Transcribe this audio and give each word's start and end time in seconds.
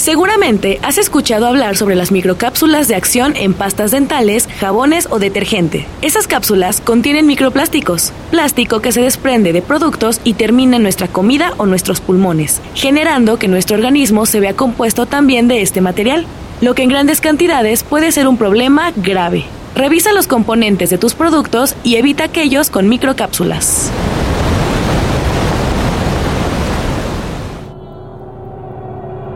Seguramente 0.00 0.80
has 0.82 0.96
escuchado 0.96 1.46
hablar 1.46 1.76
sobre 1.76 1.94
las 1.94 2.10
microcápsulas 2.10 2.88
de 2.88 2.94
acción 2.94 3.36
en 3.36 3.52
pastas 3.52 3.90
dentales, 3.90 4.48
jabones 4.58 5.06
o 5.10 5.18
detergente. 5.18 5.86
Esas 6.00 6.26
cápsulas 6.26 6.80
contienen 6.80 7.26
microplásticos, 7.26 8.10
plástico 8.30 8.80
que 8.80 8.92
se 8.92 9.02
desprende 9.02 9.52
de 9.52 9.60
productos 9.60 10.22
y 10.24 10.32
termina 10.32 10.76
en 10.76 10.84
nuestra 10.84 11.06
comida 11.06 11.52
o 11.58 11.66
nuestros 11.66 12.00
pulmones, 12.00 12.62
generando 12.74 13.38
que 13.38 13.46
nuestro 13.46 13.76
organismo 13.76 14.24
se 14.24 14.40
vea 14.40 14.56
compuesto 14.56 15.04
también 15.04 15.48
de 15.48 15.60
este 15.60 15.82
material, 15.82 16.24
lo 16.62 16.74
que 16.74 16.82
en 16.82 16.88
grandes 16.88 17.20
cantidades 17.20 17.82
puede 17.82 18.10
ser 18.10 18.26
un 18.26 18.38
problema 18.38 18.94
grave. 18.96 19.44
Revisa 19.74 20.14
los 20.14 20.26
componentes 20.26 20.88
de 20.88 20.96
tus 20.96 21.12
productos 21.12 21.76
y 21.84 21.96
evita 21.96 22.24
aquellos 22.24 22.70
con 22.70 22.88
microcápsulas. 22.88 23.90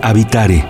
Habitare. 0.04 0.62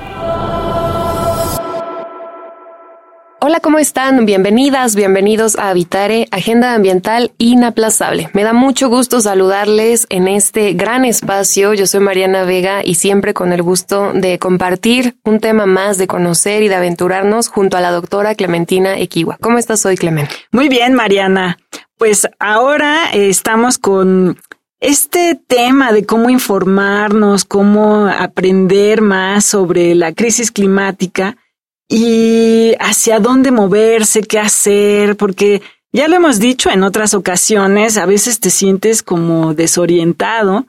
Hola, 3.40 3.58
¿cómo 3.60 3.80
están? 3.80 4.26
Bienvenidas, 4.26 4.94
bienvenidos 4.94 5.58
a 5.58 5.70
Habitare, 5.70 6.28
Agenda 6.30 6.72
Ambiental 6.72 7.32
Inaplazable. 7.38 8.30
Me 8.32 8.44
da 8.44 8.52
mucho 8.52 8.88
gusto 8.88 9.20
saludarles 9.20 10.06
en 10.08 10.28
este 10.28 10.74
gran 10.74 11.04
espacio. 11.04 11.74
Yo 11.74 11.88
soy 11.88 11.98
Mariana 11.98 12.44
Vega 12.44 12.82
y 12.84 12.94
siempre 12.94 13.34
con 13.34 13.52
el 13.52 13.62
gusto 13.62 14.12
de 14.14 14.38
compartir 14.38 15.16
un 15.24 15.40
tema 15.40 15.66
más, 15.66 15.98
de 15.98 16.06
conocer 16.06 16.62
y 16.62 16.68
de 16.68 16.76
aventurarnos 16.76 17.48
junto 17.48 17.76
a 17.76 17.80
la 17.80 17.90
doctora 17.90 18.36
Clementina 18.36 18.96
Equiwa. 19.00 19.36
¿Cómo 19.40 19.58
estás 19.58 19.84
hoy, 19.84 19.96
Clement? 19.96 20.30
Muy 20.52 20.68
bien, 20.68 20.94
Mariana. 20.94 21.58
Pues 21.98 22.28
ahora 22.38 23.10
estamos 23.12 23.78
con 23.78 24.38
este 24.80 25.40
tema 25.46 25.92
de 25.92 26.04
cómo 26.04 26.30
informarnos, 26.30 27.44
cómo 27.44 28.06
aprender 28.06 29.00
más 29.00 29.44
sobre 29.44 29.94
la 29.94 30.12
crisis 30.12 30.50
climática 30.50 31.36
y 31.88 32.74
hacia 32.80 33.20
dónde 33.20 33.50
moverse, 33.50 34.22
qué 34.22 34.38
hacer, 34.38 35.16
porque 35.16 35.62
ya 35.92 36.08
lo 36.08 36.16
hemos 36.16 36.38
dicho 36.38 36.70
en 36.70 36.82
otras 36.82 37.14
ocasiones, 37.14 37.96
a 37.96 38.06
veces 38.06 38.40
te 38.40 38.50
sientes 38.50 39.02
como 39.02 39.54
desorientado. 39.54 40.66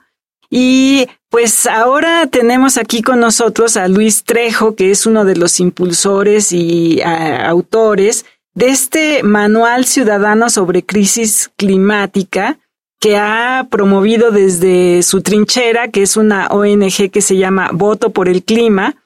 Y 0.48 1.08
pues 1.28 1.66
ahora 1.66 2.26
tenemos 2.28 2.78
aquí 2.78 3.02
con 3.02 3.18
nosotros 3.18 3.76
a 3.76 3.88
Luis 3.88 4.22
Trejo, 4.22 4.76
que 4.76 4.92
es 4.92 5.04
uno 5.04 5.24
de 5.24 5.36
los 5.36 5.58
impulsores 5.58 6.52
y 6.52 7.02
autores 7.02 8.24
de 8.54 8.68
este 8.68 9.22
manual 9.22 9.84
ciudadano 9.84 10.48
sobre 10.48 10.84
crisis 10.84 11.50
climática, 11.56 12.58
que 13.00 13.16
ha 13.16 13.66
promovido 13.70 14.30
desde 14.30 15.02
su 15.02 15.20
trinchera, 15.22 15.88
que 15.88 16.02
es 16.02 16.16
una 16.16 16.48
ONG 16.48 17.10
que 17.10 17.20
se 17.20 17.36
llama 17.36 17.70
Voto 17.72 18.10
por 18.10 18.28
el 18.28 18.42
Clima. 18.42 18.96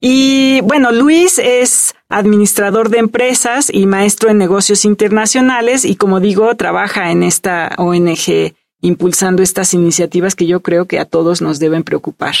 Y 0.00 0.60
bueno, 0.62 0.92
Luis 0.92 1.38
es 1.38 1.94
administrador 2.08 2.88
de 2.88 2.98
empresas 2.98 3.68
y 3.72 3.86
maestro 3.86 4.30
en 4.30 4.38
negocios 4.38 4.84
internacionales 4.84 5.84
y 5.84 5.96
como 5.96 6.20
digo, 6.20 6.54
trabaja 6.54 7.10
en 7.10 7.22
esta 7.22 7.74
ONG 7.78 8.54
impulsando 8.80 9.42
estas 9.42 9.74
iniciativas 9.74 10.36
que 10.36 10.46
yo 10.46 10.60
creo 10.60 10.86
que 10.86 11.00
a 11.00 11.04
todos 11.04 11.42
nos 11.42 11.58
deben 11.58 11.82
preocupar. 11.82 12.34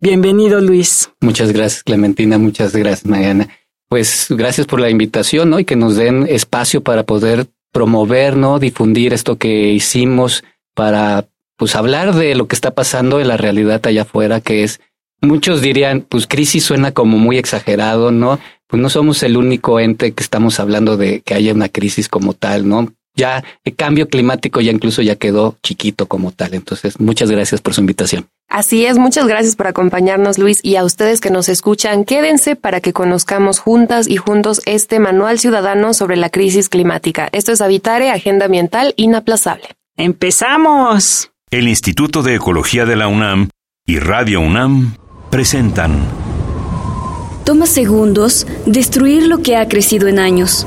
Bienvenido, 0.00 0.60
Luis. 0.60 1.10
Muchas 1.20 1.52
gracias, 1.52 1.82
Clementina. 1.82 2.38
Muchas 2.38 2.74
gracias, 2.74 3.04
Mariana. 3.06 3.48
Pues 3.88 4.26
gracias 4.30 4.66
por 4.66 4.80
la 4.80 4.88
invitación, 4.88 5.50
¿no? 5.50 5.58
Y 5.58 5.64
que 5.64 5.74
nos 5.74 5.96
den 5.96 6.26
espacio 6.28 6.80
para 6.80 7.02
poder 7.02 7.48
promover, 7.72 8.36
¿no? 8.36 8.58
Difundir 8.58 9.12
esto 9.12 9.36
que 9.36 9.72
hicimos 9.72 10.44
para, 10.74 11.28
pues, 11.56 11.76
hablar 11.76 12.14
de 12.14 12.34
lo 12.34 12.48
que 12.48 12.54
está 12.54 12.72
pasando 12.72 13.20
en 13.20 13.28
la 13.28 13.36
realidad 13.36 13.84
allá 13.86 14.02
afuera, 14.02 14.40
que 14.40 14.62
es, 14.62 14.80
muchos 15.20 15.60
dirían, 15.62 16.02
pues, 16.08 16.26
crisis 16.26 16.64
suena 16.64 16.92
como 16.92 17.18
muy 17.18 17.38
exagerado, 17.38 18.10
¿no? 18.10 18.38
Pues 18.66 18.80
no 18.80 18.88
somos 18.88 19.22
el 19.22 19.36
único 19.36 19.80
ente 19.80 20.12
que 20.12 20.22
estamos 20.22 20.60
hablando 20.60 20.96
de 20.96 21.22
que 21.22 21.34
haya 21.34 21.52
una 21.52 21.68
crisis 21.68 22.08
como 22.08 22.34
tal, 22.34 22.68
¿no? 22.68 22.92
Ya 23.14 23.44
el 23.64 23.74
cambio 23.74 24.08
climático 24.08 24.60
ya 24.60 24.72
incluso 24.72 25.02
ya 25.02 25.16
quedó 25.16 25.56
chiquito 25.62 26.06
como 26.06 26.32
tal. 26.32 26.54
Entonces, 26.54 26.98
muchas 27.00 27.30
gracias 27.30 27.60
por 27.60 27.74
su 27.74 27.80
invitación. 27.80 28.28
Así 28.48 28.84
es, 28.84 28.98
muchas 28.98 29.28
gracias 29.28 29.54
por 29.54 29.68
acompañarnos 29.68 30.38
Luis 30.38 30.58
y 30.62 30.74
a 30.74 30.84
ustedes 30.84 31.20
que 31.20 31.30
nos 31.30 31.48
escuchan, 31.48 32.04
quédense 32.04 32.56
para 32.56 32.80
que 32.80 32.92
conozcamos 32.92 33.60
juntas 33.60 34.08
y 34.08 34.16
juntos 34.16 34.60
este 34.66 34.98
manual 34.98 35.38
ciudadano 35.38 35.94
sobre 35.94 36.16
la 36.16 36.30
crisis 36.30 36.68
climática. 36.68 37.28
Esto 37.30 37.52
es 37.52 37.60
Habitare, 37.60 38.10
Agenda 38.10 38.46
Ambiental 38.46 38.92
Inaplazable. 38.96 39.68
¡Empezamos! 39.96 41.30
El 41.52 41.68
Instituto 41.68 42.22
de 42.22 42.34
Ecología 42.34 42.86
de 42.86 42.96
la 42.96 43.06
UNAM 43.06 43.50
y 43.86 43.98
Radio 44.00 44.40
UNAM 44.40 44.96
presentan. 45.30 46.08
Toma 47.44 47.66
segundos 47.66 48.46
destruir 48.66 49.26
lo 49.26 49.42
que 49.42 49.56
ha 49.56 49.68
crecido 49.68 50.08
en 50.08 50.18
años. 50.18 50.66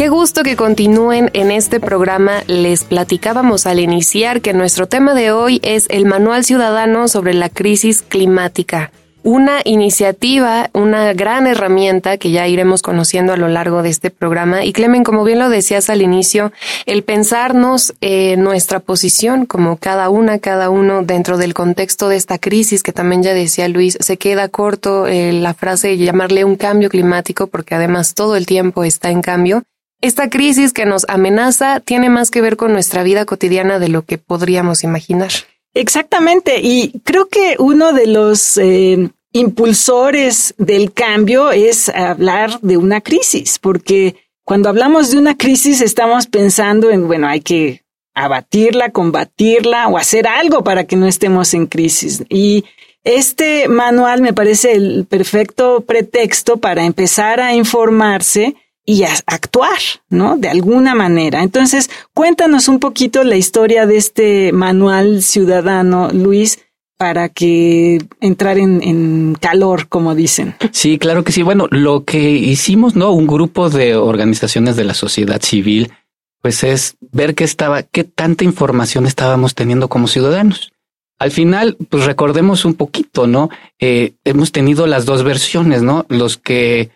Qué 0.00 0.08
gusto 0.08 0.44
que 0.44 0.56
continúen 0.56 1.28
en 1.34 1.50
este 1.50 1.78
programa. 1.78 2.42
Les 2.46 2.84
platicábamos 2.84 3.66
al 3.66 3.80
iniciar 3.80 4.40
que 4.40 4.54
nuestro 4.54 4.88
tema 4.88 5.12
de 5.12 5.30
hoy 5.30 5.60
es 5.62 5.84
el 5.90 6.06
Manual 6.06 6.42
Ciudadano 6.42 7.06
sobre 7.06 7.34
la 7.34 7.50
Crisis 7.50 8.00
Climática 8.00 8.92
una 9.22 9.60
iniciativa, 9.64 10.70
una 10.72 11.12
gran 11.12 11.46
herramienta 11.46 12.16
que 12.16 12.30
ya 12.30 12.48
iremos 12.48 12.80
conociendo 12.80 13.34
a 13.34 13.36
lo 13.36 13.48
largo 13.48 13.82
de 13.82 13.90
este 13.90 14.10
programa. 14.10 14.64
Y 14.64 14.72
Clemen, 14.72 15.04
como 15.04 15.24
bien 15.24 15.38
lo 15.38 15.50
decías 15.50 15.90
al 15.90 16.00
inicio, 16.00 16.52
el 16.86 17.02
pensarnos 17.02 17.92
en 18.00 18.42
nuestra 18.42 18.80
posición 18.80 19.44
como 19.44 19.76
cada 19.76 20.08
una, 20.08 20.38
cada 20.38 20.70
uno 20.70 21.02
dentro 21.02 21.36
del 21.36 21.52
contexto 21.52 22.08
de 22.08 22.16
esta 22.16 22.38
crisis, 22.38 22.82
que 22.82 22.94
también 22.94 23.22
ya 23.22 23.34
decía 23.34 23.68
Luis, 23.68 23.98
se 24.00 24.16
queda 24.16 24.48
corto 24.48 25.06
eh, 25.06 25.34
la 25.34 25.52
frase 25.52 25.88
de 25.88 25.98
llamarle 25.98 26.46
un 26.46 26.56
cambio 26.56 26.88
climático, 26.88 27.48
porque 27.48 27.74
además 27.74 28.14
todo 28.14 28.36
el 28.36 28.46
tiempo 28.46 28.84
está 28.84 29.10
en 29.10 29.20
cambio. 29.20 29.64
Esta 30.00 30.30
crisis 30.30 30.72
que 30.72 30.86
nos 30.86 31.04
amenaza 31.08 31.80
tiene 31.80 32.08
más 32.08 32.30
que 32.30 32.40
ver 32.40 32.56
con 32.56 32.72
nuestra 32.72 33.02
vida 33.02 33.26
cotidiana 33.26 33.78
de 33.78 33.88
lo 33.88 34.02
que 34.02 34.18
podríamos 34.18 34.82
imaginar. 34.82 35.30
Exactamente, 35.74 36.60
y 36.60 37.00
creo 37.04 37.28
que 37.28 37.56
uno 37.58 37.92
de 37.92 38.06
los 38.06 38.56
eh, 38.56 39.10
impulsores 39.32 40.54
del 40.58 40.92
cambio 40.92 41.52
es 41.52 41.88
hablar 41.88 42.60
de 42.60 42.76
una 42.76 43.00
crisis, 43.00 43.58
porque 43.58 44.16
cuando 44.44 44.68
hablamos 44.68 45.10
de 45.12 45.18
una 45.18 45.36
crisis 45.36 45.80
estamos 45.80 46.26
pensando 46.26 46.90
en, 46.90 47.06
bueno, 47.06 47.28
hay 47.28 47.40
que 47.40 47.82
abatirla, 48.14 48.90
combatirla 48.90 49.86
o 49.88 49.96
hacer 49.96 50.26
algo 50.26 50.64
para 50.64 50.84
que 50.84 50.96
no 50.96 51.06
estemos 51.06 51.54
en 51.54 51.66
crisis. 51.66 52.24
Y 52.28 52.64
este 53.04 53.68
manual 53.68 54.20
me 54.20 54.32
parece 54.32 54.72
el 54.72 55.06
perfecto 55.08 55.82
pretexto 55.82 56.56
para 56.56 56.84
empezar 56.84 57.40
a 57.40 57.54
informarse 57.54 58.56
y 58.84 59.04
a 59.04 59.12
actuar, 59.26 59.78
¿no? 60.08 60.36
De 60.36 60.48
alguna 60.48 60.94
manera. 60.94 61.42
Entonces, 61.42 61.90
cuéntanos 62.14 62.68
un 62.68 62.80
poquito 62.80 63.24
la 63.24 63.36
historia 63.36 63.86
de 63.86 63.96
este 63.96 64.52
manual 64.52 65.22
ciudadano, 65.22 66.10
Luis, 66.12 66.58
para 66.96 67.28
que 67.28 68.02
entrar 68.20 68.58
en, 68.58 68.82
en, 68.82 69.34
calor, 69.40 69.88
como 69.88 70.14
dicen. 70.14 70.54
Sí, 70.72 70.98
claro 70.98 71.24
que 71.24 71.32
sí. 71.32 71.42
Bueno, 71.42 71.66
lo 71.70 72.04
que 72.04 72.30
hicimos, 72.30 72.94
¿no? 72.94 73.12
Un 73.12 73.26
grupo 73.26 73.70
de 73.70 73.96
organizaciones 73.96 74.76
de 74.76 74.84
la 74.84 74.94
sociedad 74.94 75.40
civil, 75.40 75.92
pues 76.42 76.62
es 76.64 76.96
ver 77.00 77.34
qué 77.34 77.44
estaba, 77.44 77.82
qué 77.82 78.04
tanta 78.04 78.44
información 78.44 79.06
estábamos 79.06 79.54
teniendo 79.54 79.88
como 79.88 80.08
ciudadanos. 80.08 80.72
Al 81.18 81.30
final, 81.30 81.76
pues 81.88 82.06
recordemos 82.06 82.64
un 82.64 82.74
poquito, 82.74 83.26
¿no? 83.26 83.50
Eh, 83.78 84.14
hemos 84.24 84.52
tenido 84.52 84.86
las 84.86 85.04
dos 85.04 85.22
versiones, 85.22 85.82
¿no? 85.82 86.06
Los 86.08 86.38
que 86.38 86.90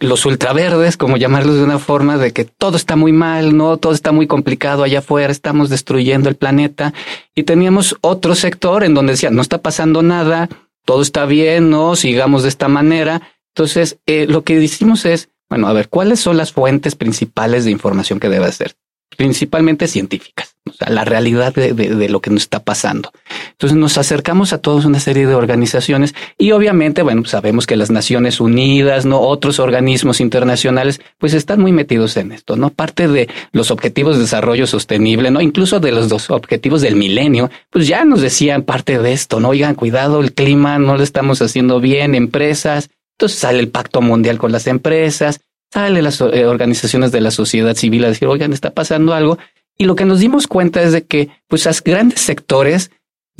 los 0.00 0.26
ultraverdes, 0.26 0.96
como 0.96 1.16
llamarlos 1.16 1.56
de 1.56 1.64
una 1.64 1.78
forma 1.78 2.18
de 2.18 2.32
que 2.32 2.44
todo 2.44 2.76
está 2.76 2.96
muy 2.96 3.12
mal, 3.12 3.56
no 3.56 3.76
todo 3.76 3.92
está 3.92 4.12
muy 4.12 4.26
complicado 4.26 4.82
allá 4.82 5.00
afuera, 5.00 5.32
estamos 5.32 5.68
destruyendo 5.68 6.28
el 6.28 6.36
planeta. 6.36 6.94
Y 7.34 7.44
teníamos 7.44 7.96
otro 8.00 8.34
sector 8.34 8.84
en 8.84 8.94
donde 8.94 9.12
decía 9.12 9.30
no 9.30 9.42
está 9.42 9.58
pasando 9.58 10.02
nada, 10.02 10.48
todo 10.84 11.02
está 11.02 11.26
bien, 11.26 11.70
no, 11.70 11.96
sigamos 11.96 12.42
de 12.42 12.48
esta 12.48 12.68
manera. 12.68 13.22
Entonces, 13.54 13.98
eh, 14.06 14.26
lo 14.26 14.44
que 14.44 14.58
decimos 14.58 15.04
es, 15.04 15.28
bueno, 15.48 15.68
a 15.68 15.72
ver, 15.72 15.88
¿cuáles 15.88 16.20
son 16.20 16.36
las 16.36 16.52
fuentes 16.52 16.94
principales 16.94 17.64
de 17.64 17.70
información 17.70 18.18
que 18.18 18.28
debe 18.28 18.50
ser? 18.52 18.74
Principalmente 19.16 19.88
científicas, 19.88 20.56
o 20.68 20.72
sea, 20.72 20.88
la 20.88 21.04
realidad 21.04 21.54
de, 21.54 21.74
de, 21.74 22.08
lo 22.08 22.20
que 22.20 22.30
nos 22.30 22.44
está 22.44 22.60
pasando. 22.64 23.12
Entonces 23.62 23.78
nos 23.78 23.96
acercamos 23.96 24.52
a 24.52 24.58
toda 24.58 24.84
una 24.84 24.98
serie 24.98 25.24
de 25.24 25.36
organizaciones 25.36 26.16
y 26.36 26.50
obviamente, 26.50 27.02
bueno, 27.02 27.24
sabemos 27.26 27.64
que 27.64 27.76
las 27.76 27.92
Naciones 27.92 28.40
Unidas, 28.40 29.06
no 29.06 29.20
otros 29.20 29.60
organismos 29.60 30.20
internacionales, 30.20 31.00
pues 31.18 31.32
están 31.32 31.60
muy 31.60 31.70
metidos 31.70 32.16
en 32.16 32.32
esto, 32.32 32.56
no 32.56 32.70
parte 32.70 33.06
de 33.06 33.28
los 33.52 33.70
objetivos 33.70 34.16
de 34.16 34.22
desarrollo 34.22 34.66
sostenible, 34.66 35.30
no 35.30 35.40
incluso 35.40 35.78
de 35.78 35.92
los 35.92 36.08
dos 36.08 36.28
objetivos 36.30 36.82
del 36.82 36.96
milenio, 36.96 37.52
pues 37.70 37.86
ya 37.86 38.04
nos 38.04 38.20
decían 38.20 38.62
parte 38.64 38.98
de 38.98 39.12
esto, 39.12 39.38
no 39.38 39.50
oigan, 39.50 39.76
cuidado, 39.76 40.18
el 40.22 40.32
clima 40.32 40.80
no 40.80 40.96
lo 40.96 41.04
estamos 41.04 41.40
haciendo 41.40 41.78
bien, 41.78 42.16
empresas, 42.16 42.90
entonces 43.16 43.38
sale 43.38 43.60
el 43.60 43.68
pacto 43.68 44.02
mundial 44.02 44.38
con 44.38 44.50
las 44.50 44.66
empresas, 44.66 45.38
sale 45.72 46.02
las 46.02 46.20
eh, 46.20 46.46
organizaciones 46.46 47.12
de 47.12 47.20
la 47.20 47.30
sociedad 47.30 47.76
civil 47.76 48.06
a 48.06 48.08
decir, 48.08 48.26
oigan, 48.26 48.52
está 48.52 48.72
pasando 48.72 49.14
algo. 49.14 49.38
Y 49.78 49.84
lo 49.84 49.94
que 49.94 50.04
nos 50.04 50.18
dimos 50.18 50.48
cuenta 50.48 50.82
es 50.82 50.90
de 50.90 51.04
que, 51.04 51.28
pues, 51.46 51.64
los 51.64 51.82
grandes 51.82 52.20
sectores 52.20 52.90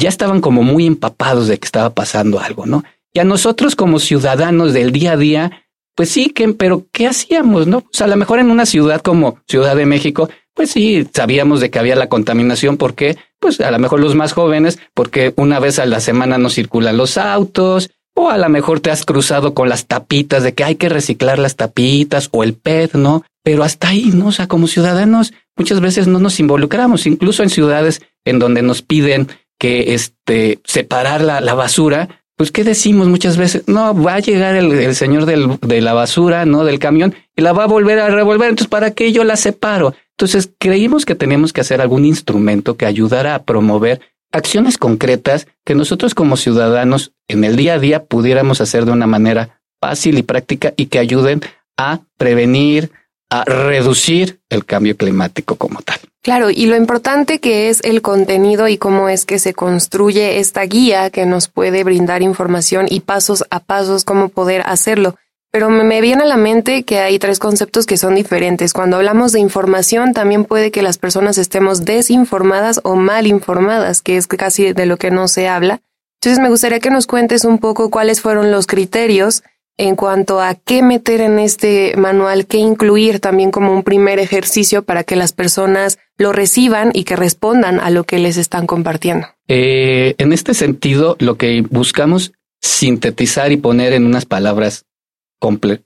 ya 0.02 0.08
estaban 0.08 0.40
como 0.40 0.62
muy 0.62 0.86
empapados 0.86 1.46
de 1.46 1.58
que 1.58 1.64
estaba 1.64 1.90
pasando 1.90 2.40
algo, 2.40 2.66
¿no? 2.66 2.84
Y 3.14 3.20
a 3.20 3.24
nosotros 3.24 3.76
como 3.76 4.00
ciudadanos 4.00 4.72
del 4.72 4.90
día 4.90 5.12
a 5.12 5.16
día, 5.16 5.66
pues 5.94 6.10
sí, 6.10 6.30
que, 6.30 6.48
pero 6.48 6.86
¿qué 6.92 7.06
hacíamos, 7.06 7.66
no? 7.66 7.82
Pues 7.82 8.00
a 8.02 8.06
lo 8.06 8.16
mejor 8.16 8.38
en 8.38 8.50
una 8.50 8.66
ciudad 8.66 9.00
como 9.00 9.38
Ciudad 9.46 9.76
de 9.76 9.86
México, 9.86 10.28
pues 10.54 10.70
sí, 10.70 11.06
sabíamos 11.14 11.60
de 11.60 11.70
que 11.70 11.78
había 11.78 11.94
la 11.94 12.08
contaminación, 12.08 12.76
porque, 12.76 13.16
pues 13.38 13.60
a 13.60 13.70
lo 13.70 13.78
mejor 13.78 14.00
los 14.00 14.14
más 14.14 14.32
jóvenes, 14.32 14.78
porque 14.94 15.32
una 15.36 15.60
vez 15.60 15.78
a 15.78 15.86
la 15.86 16.00
semana 16.00 16.36
no 16.36 16.50
circulan 16.50 16.96
los 16.96 17.16
autos, 17.16 17.90
o 18.14 18.28
a 18.28 18.38
lo 18.38 18.48
mejor 18.48 18.80
te 18.80 18.90
has 18.90 19.04
cruzado 19.04 19.54
con 19.54 19.68
las 19.68 19.86
tapitas 19.86 20.42
de 20.42 20.52
que 20.52 20.64
hay 20.64 20.74
que 20.74 20.88
reciclar 20.88 21.38
las 21.38 21.56
tapitas 21.56 22.28
o 22.32 22.42
el 22.42 22.54
PET, 22.54 22.94
¿no? 22.94 23.24
Pero 23.42 23.62
hasta 23.62 23.88
ahí, 23.88 24.10
¿no? 24.12 24.26
O 24.26 24.32
sea, 24.32 24.48
como 24.48 24.66
ciudadanos 24.66 25.32
muchas 25.56 25.80
veces 25.80 26.06
no 26.06 26.18
nos 26.18 26.40
involucramos, 26.40 27.06
incluso 27.06 27.42
en 27.42 27.50
ciudades 27.50 28.02
en 28.24 28.38
donde 28.38 28.62
nos 28.62 28.82
piden 28.82 29.28
que 29.62 29.94
este 29.94 30.58
separar 30.64 31.20
la, 31.20 31.40
la 31.40 31.54
basura, 31.54 32.08
pues 32.36 32.50
qué 32.50 32.64
decimos 32.64 33.06
muchas 33.06 33.36
veces, 33.36 33.62
no, 33.68 33.94
va 33.94 34.14
a 34.14 34.18
llegar 34.18 34.56
el, 34.56 34.72
el 34.72 34.96
señor 34.96 35.24
del, 35.24 35.56
de 35.60 35.80
la 35.80 35.92
basura, 35.92 36.44
¿no? 36.46 36.64
Del 36.64 36.80
camión 36.80 37.14
y 37.36 37.42
la 37.42 37.52
va 37.52 37.62
a 37.62 37.68
volver 37.68 38.00
a 38.00 38.08
revolver, 38.08 38.48
entonces 38.48 38.66
¿para 38.66 38.90
qué 38.90 39.12
yo 39.12 39.22
la 39.22 39.36
separo? 39.36 39.94
Entonces 40.18 40.50
creímos 40.58 41.06
que 41.06 41.14
teníamos 41.14 41.52
que 41.52 41.60
hacer 41.60 41.80
algún 41.80 42.04
instrumento 42.04 42.76
que 42.76 42.86
ayudara 42.86 43.36
a 43.36 43.44
promover 43.44 44.00
acciones 44.32 44.78
concretas 44.78 45.46
que 45.64 45.76
nosotros 45.76 46.16
como 46.16 46.36
ciudadanos 46.36 47.12
en 47.28 47.44
el 47.44 47.54
día 47.54 47.74
a 47.74 47.78
día 47.78 48.02
pudiéramos 48.06 48.60
hacer 48.60 48.84
de 48.84 48.90
una 48.90 49.06
manera 49.06 49.60
fácil 49.80 50.18
y 50.18 50.24
práctica 50.24 50.74
y 50.76 50.86
que 50.86 50.98
ayuden 50.98 51.40
a 51.76 52.00
prevenir, 52.16 52.90
a 53.30 53.44
reducir 53.44 54.40
el 54.50 54.64
cambio 54.64 54.96
climático 54.96 55.54
como 55.54 55.82
tal. 55.82 56.00
Claro, 56.22 56.50
y 56.50 56.66
lo 56.66 56.76
importante 56.76 57.40
que 57.40 57.68
es 57.68 57.80
el 57.82 58.00
contenido 58.00 58.68
y 58.68 58.78
cómo 58.78 59.08
es 59.08 59.24
que 59.24 59.40
se 59.40 59.54
construye 59.54 60.38
esta 60.38 60.62
guía 60.62 61.10
que 61.10 61.26
nos 61.26 61.48
puede 61.48 61.82
brindar 61.82 62.22
información 62.22 62.86
y 62.88 63.00
pasos 63.00 63.44
a 63.50 63.58
pasos 63.58 64.04
cómo 64.04 64.28
poder 64.28 64.62
hacerlo. 64.64 65.16
Pero 65.50 65.68
me 65.68 66.00
viene 66.00 66.22
a 66.22 66.26
la 66.26 66.36
mente 66.36 66.84
que 66.84 67.00
hay 67.00 67.18
tres 67.18 67.40
conceptos 67.40 67.86
que 67.86 67.96
son 67.96 68.14
diferentes. 68.14 68.72
Cuando 68.72 68.96
hablamos 68.96 69.32
de 69.32 69.40
información, 69.40 70.14
también 70.14 70.44
puede 70.44 70.70
que 70.70 70.80
las 70.80 70.96
personas 70.96 71.38
estemos 71.38 71.84
desinformadas 71.84 72.80
o 72.84 72.94
mal 72.94 73.26
informadas, 73.26 74.00
que 74.00 74.16
es 74.16 74.28
casi 74.28 74.72
de 74.72 74.86
lo 74.86 74.98
que 74.98 75.10
no 75.10 75.26
se 75.26 75.48
habla. 75.48 75.80
Entonces 76.20 76.40
me 76.40 76.50
gustaría 76.50 76.78
que 76.78 76.90
nos 76.90 77.08
cuentes 77.08 77.44
un 77.44 77.58
poco 77.58 77.90
cuáles 77.90 78.20
fueron 78.20 78.52
los 78.52 78.68
criterios 78.68 79.42
en 79.78 79.96
cuanto 79.96 80.40
a 80.40 80.54
qué 80.54 80.82
meter 80.82 81.20
en 81.20 81.38
este 81.38 81.94
manual, 81.96 82.46
qué 82.46 82.58
incluir 82.58 83.20
también 83.20 83.50
como 83.50 83.72
un 83.72 83.82
primer 83.82 84.18
ejercicio 84.18 84.82
para 84.82 85.04
que 85.04 85.16
las 85.16 85.32
personas 85.32 85.98
lo 86.18 86.32
reciban 86.32 86.90
y 86.94 87.04
que 87.04 87.16
respondan 87.16 87.80
a 87.80 87.90
lo 87.90 88.04
que 88.04 88.18
les 88.18 88.36
están 88.36 88.66
compartiendo. 88.66 89.28
Eh, 89.48 90.14
en 90.18 90.32
este 90.32 90.54
sentido, 90.54 91.16
lo 91.18 91.36
que 91.36 91.62
buscamos 91.62 92.32
sintetizar 92.60 93.50
y 93.50 93.56
poner 93.56 93.92
en 93.92 94.06
unas 94.06 94.24
palabras 94.24 94.86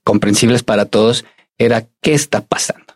comprensibles 0.04 0.62
para 0.62 0.84
todos 0.84 1.24
era 1.56 1.86
qué 2.02 2.12
está 2.12 2.42
pasando. 2.42 2.94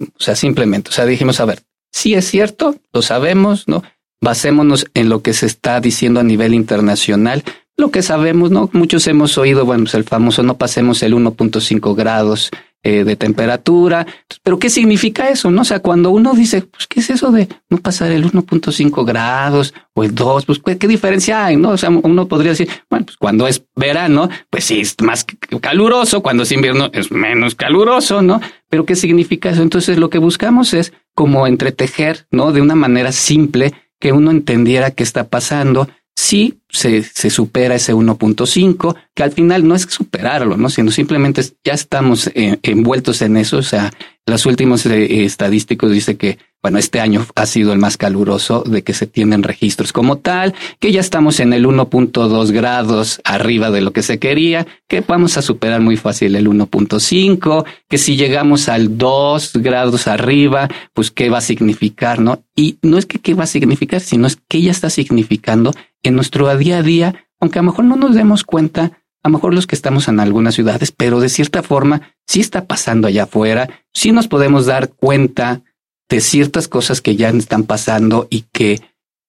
O 0.00 0.20
sea, 0.20 0.34
simplemente, 0.34 0.90
o 0.90 0.92
sea, 0.92 1.04
dijimos, 1.04 1.40
a 1.40 1.44
ver, 1.44 1.62
si 1.92 2.14
es 2.14 2.26
cierto, 2.26 2.76
lo 2.92 3.02
sabemos, 3.02 3.68
¿no? 3.68 3.82
Basémonos 4.20 4.86
en 4.94 5.08
lo 5.08 5.22
que 5.22 5.34
se 5.34 5.46
está 5.46 5.80
diciendo 5.80 6.20
a 6.20 6.24
nivel 6.24 6.54
internacional, 6.54 7.44
lo 7.78 7.90
que 7.90 8.02
sabemos, 8.02 8.50
¿no? 8.50 8.68
Muchos 8.72 9.06
hemos 9.06 9.38
oído, 9.38 9.64
bueno, 9.64 9.84
pues 9.84 9.94
el 9.94 10.04
famoso 10.04 10.42
no 10.42 10.58
pasemos 10.58 11.02
el 11.02 11.14
1.5 11.14 11.94
grados 11.94 12.50
eh, 12.82 13.04
de 13.04 13.16
temperatura. 13.16 14.06
Pero 14.42 14.58
¿qué 14.58 14.68
significa 14.68 15.28
eso? 15.30 15.50
No 15.50 15.62
o 15.62 15.64
sea, 15.64 15.80
cuando 15.80 16.10
uno 16.10 16.34
dice, 16.34 16.62
pues, 16.62 16.88
¿qué 16.88 17.00
es 17.00 17.10
eso 17.10 17.30
de 17.30 17.48
no 17.70 17.78
pasar 17.78 18.10
el 18.10 18.24
1.5 18.24 19.04
grados 19.04 19.74
o 19.94 20.02
el 20.02 20.14
2? 20.14 20.44
Pues, 20.44 20.60
¿qué, 20.76 20.88
diferencia 20.88 21.46
hay? 21.46 21.56
No, 21.56 21.70
o 21.70 21.76
sea, 21.76 21.90
uno 21.90 22.26
podría 22.26 22.50
decir, 22.50 22.68
bueno, 22.90 23.06
pues 23.06 23.16
cuando 23.16 23.46
es 23.46 23.64
verano, 23.76 24.28
pues 24.50 24.64
sí, 24.64 24.80
es 24.80 24.96
más 25.00 25.24
caluroso, 25.60 26.20
cuando 26.20 26.42
es 26.42 26.50
invierno 26.50 26.90
es 26.92 27.12
menos 27.12 27.54
caluroso, 27.54 28.22
¿no? 28.22 28.40
Pero 28.68 28.86
¿qué 28.86 28.96
significa 28.96 29.50
eso? 29.50 29.62
Entonces, 29.62 29.98
lo 29.98 30.10
que 30.10 30.18
buscamos 30.18 30.74
es 30.74 30.92
como 31.14 31.46
entretejer, 31.46 32.26
¿no? 32.32 32.52
De 32.52 32.60
una 32.60 32.74
manera 32.74 33.12
simple 33.12 33.72
que 34.00 34.12
uno 34.12 34.30
entendiera 34.30 34.90
qué 34.90 35.02
está 35.02 35.28
pasando 35.28 35.88
si 36.18 36.58
se, 36.68 37.04
se 37.04 37.30
supera 37.30 37.76
ese 37.76 37.94
1.5, 37.94 38.96
que 39.14 39.22
al 39.22 39.30
final 39.30 39.68
no 39.68 39.76
es 39.76 39.82
superarlo, 39.82 40.56
¿no? 40.56 40.68
sino 40.68 40.90
simplemente 40.90 41.42
ya 41.64 41.74
estamos 41.74 42.26
eh, 42.34 42.58
envueltos 42.64 43.22
en 43.22 43.36
eso. 43.36 43.58
O 43.58 43.62
sea, 43.62 43.92
los 44.26 44.44
últimos 44.44 44.84
eh, 44.86 45.24
estadísticos 45.24 45.92
dice 45.92 46.16
que 46.16 46.38
bueno, 46.62 46.78
este 46.78 47.00
año 47.00 47.24
ha 47.36 47.46
sido 47.46 47.72
el 47.72 47.78
más 47.78 47.96
caluroso 47.96 48.64
de 48.66 48.82
que 48.82 48.92
se 48.92 49.06
tienen 49.06 49.42
registros 49.42 49.92
como 49.92 50.18
tal, 50.18 50.54
que 50.80 50.90
ya 50.90 51.00
estamos 51.00 51.38
en 51.38 51.52
el 51.52 51.66
1.2 51.66 52.50
grados 52.50 53.20
arriba 53.24 53.70
de 53.70 53.80
lo 53.80 53.92
que 53.92 54.02
se 54.02 54.18
quería, 54.18 54.66
que 54.88 55.00
vamos 55.00 55.36
a 55.38 55.42
superar 55.42 55.80
muy 55.80 55.96
fácil 55.96 56.34
el 56.34 56.48
1.5, 56.48 57.64
que 57.88 57.98
si 57.98 58.16
llegamos 58.16 58.68
al 58.68 58.98
2 58.98 59.52
grados 59.54 60.08
arriba, 60.08 60.68
pues 60.94 61.10
qué 61.10 61.30
va 61.30 61.38
a 61.38 61.42
significar, 61.42 62.20
¿no? 62.20 62.42
Y 62.56 62.78
no 62.82 62.98
es 62.98 63.06
que 63.06 63.20
qué 63.20 63.34
va 63.34 63.44
a 63.44 63.48
significar, 63.48 64.00
sino 64.00 64.26
es 64.26 64.36
que 64.48 64.60
ya 64.60 64.72
está 64.72 64.90
significando 64.90 65.72
en 66.02 66.16
nuestro 66.16 66.54
día 66.56 66.78
a 66.78 66.82
día, 66.82 67.26
aunque 67.40 67.58
a 67.58 67.62
lo 67.62 67.70
mejor 67.70 67.84
no 67.84 67.96
nos 67.96 68.14
demos 68.14 68.42
cuenta, 68.42 69.00
a 69.22 69.28
lo 69.28 69.32
mejor 69.34 69.54
los 69.54 69.66
que 69.66 69.76
estamos 69.76 70.08
en 70.08 70.18
algunas 70.18 70.54
ciudades, 70.54 70.90
pero 70.90 71.20
de 71.20 71.28
cierta 71.28 71.62
forma 71.62 72.14
sí 72.26 72.40
está 72.40 72.66
pasando 72.66 73.06
allá 73.06 73.24
afuera, 73.24 73.68
sí 73.92 74.10
nos 74.12 74.26
podemos 74.26 74.66
dar 74.66 74.90
cuenta 74.90 75.62
de 76.08 76.20
ciertas 76.20 76.68
cosas 76.68 77.00
que 77.00 77.16
ya 77.16 77.30
están 77.30 77.64
pasando 77.64 78.26
y 78.30 78.44
que 78.52 78.80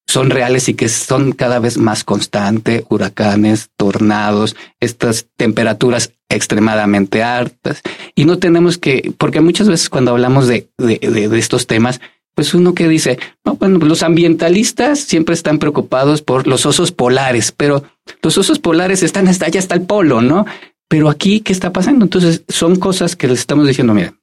son 0.08 0.32
reales 0.32 0.68
y 0.70 0.74
que 0.74 0.90
son 0.90 1.34
cada 1.34 1.60
vez 1.60 1.78
más 1.78 2.04
constantes, 2.04 2.84
huracanes, 2.90 3.70
tornados, 3.78 4.56
estas 4.80 5.28
temperaturas 5.38 6.14
extremadamente 6.30 7.22
altas. 7.22 7.82
Y 8.16 8.26
no 8.26 8.40
tenemos 8.40 8.80
que, 8.80 9.14
porque 9.18 9.40
muchas 9.42 9.68
veces 9.68 9.90
cuando 9.90 10.12
hablamos 10.12 10.48
de, 10.48 10.68
de, 10.80 10.98
de, 10.98 11.38
estos 11.38 11.68
temas, 11.68 12.02
pues 12.34 12.56
uno 12.56 12.74
que 12.74 12.88
dice, 12.88 13.20
no, 13.46 13.56
bueno, 13.56 13.78
los 13.80 14.02
ambientalistas 14.02 15.00
siempre 15.00 15.36
están 15.36 15.60
preocupados 15.60 16.24
por 16.24 16.48
los 16.48 16.66
osos 16.66 16.92
polares, 16.92 17.52
pero 17.52 17.84
los 18.24 18.36
osos 18.38 18.58
polares 18.58 19.04
están 19.04 19.28
hasta 19.28 19.46
allá, 19.46 19.60
hasta 19.60 19.76
el 19.76 19.82
polo, 19.82 20.22
¿no? 20.22 20.46
Pero 20.88 21.10
aquí, 21.10 21.42
¿qué 21.42 21.54
está 21.54 21.72
pasando? 21.72 22.06
Entonces, 22.06 22.44
son 22.48 22.78
cosas 22.78 23.16
que 23.16 23.28
les 23.28 23.40
estamos 23.40 23.68
diciendo, 23.68 23.94
mira, 23.94 24.16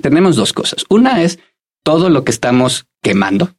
tenemos 0.00 0.36
dos 0.36 0.54
cosas. 0.54 0.84
Una 0.88 1.22
es 1.22 1.38
todo 1.82 2.10
lo 2.10 2.24
que 2.24 2.30
estamos 2.30 2.86
quemando, 3.02 3.54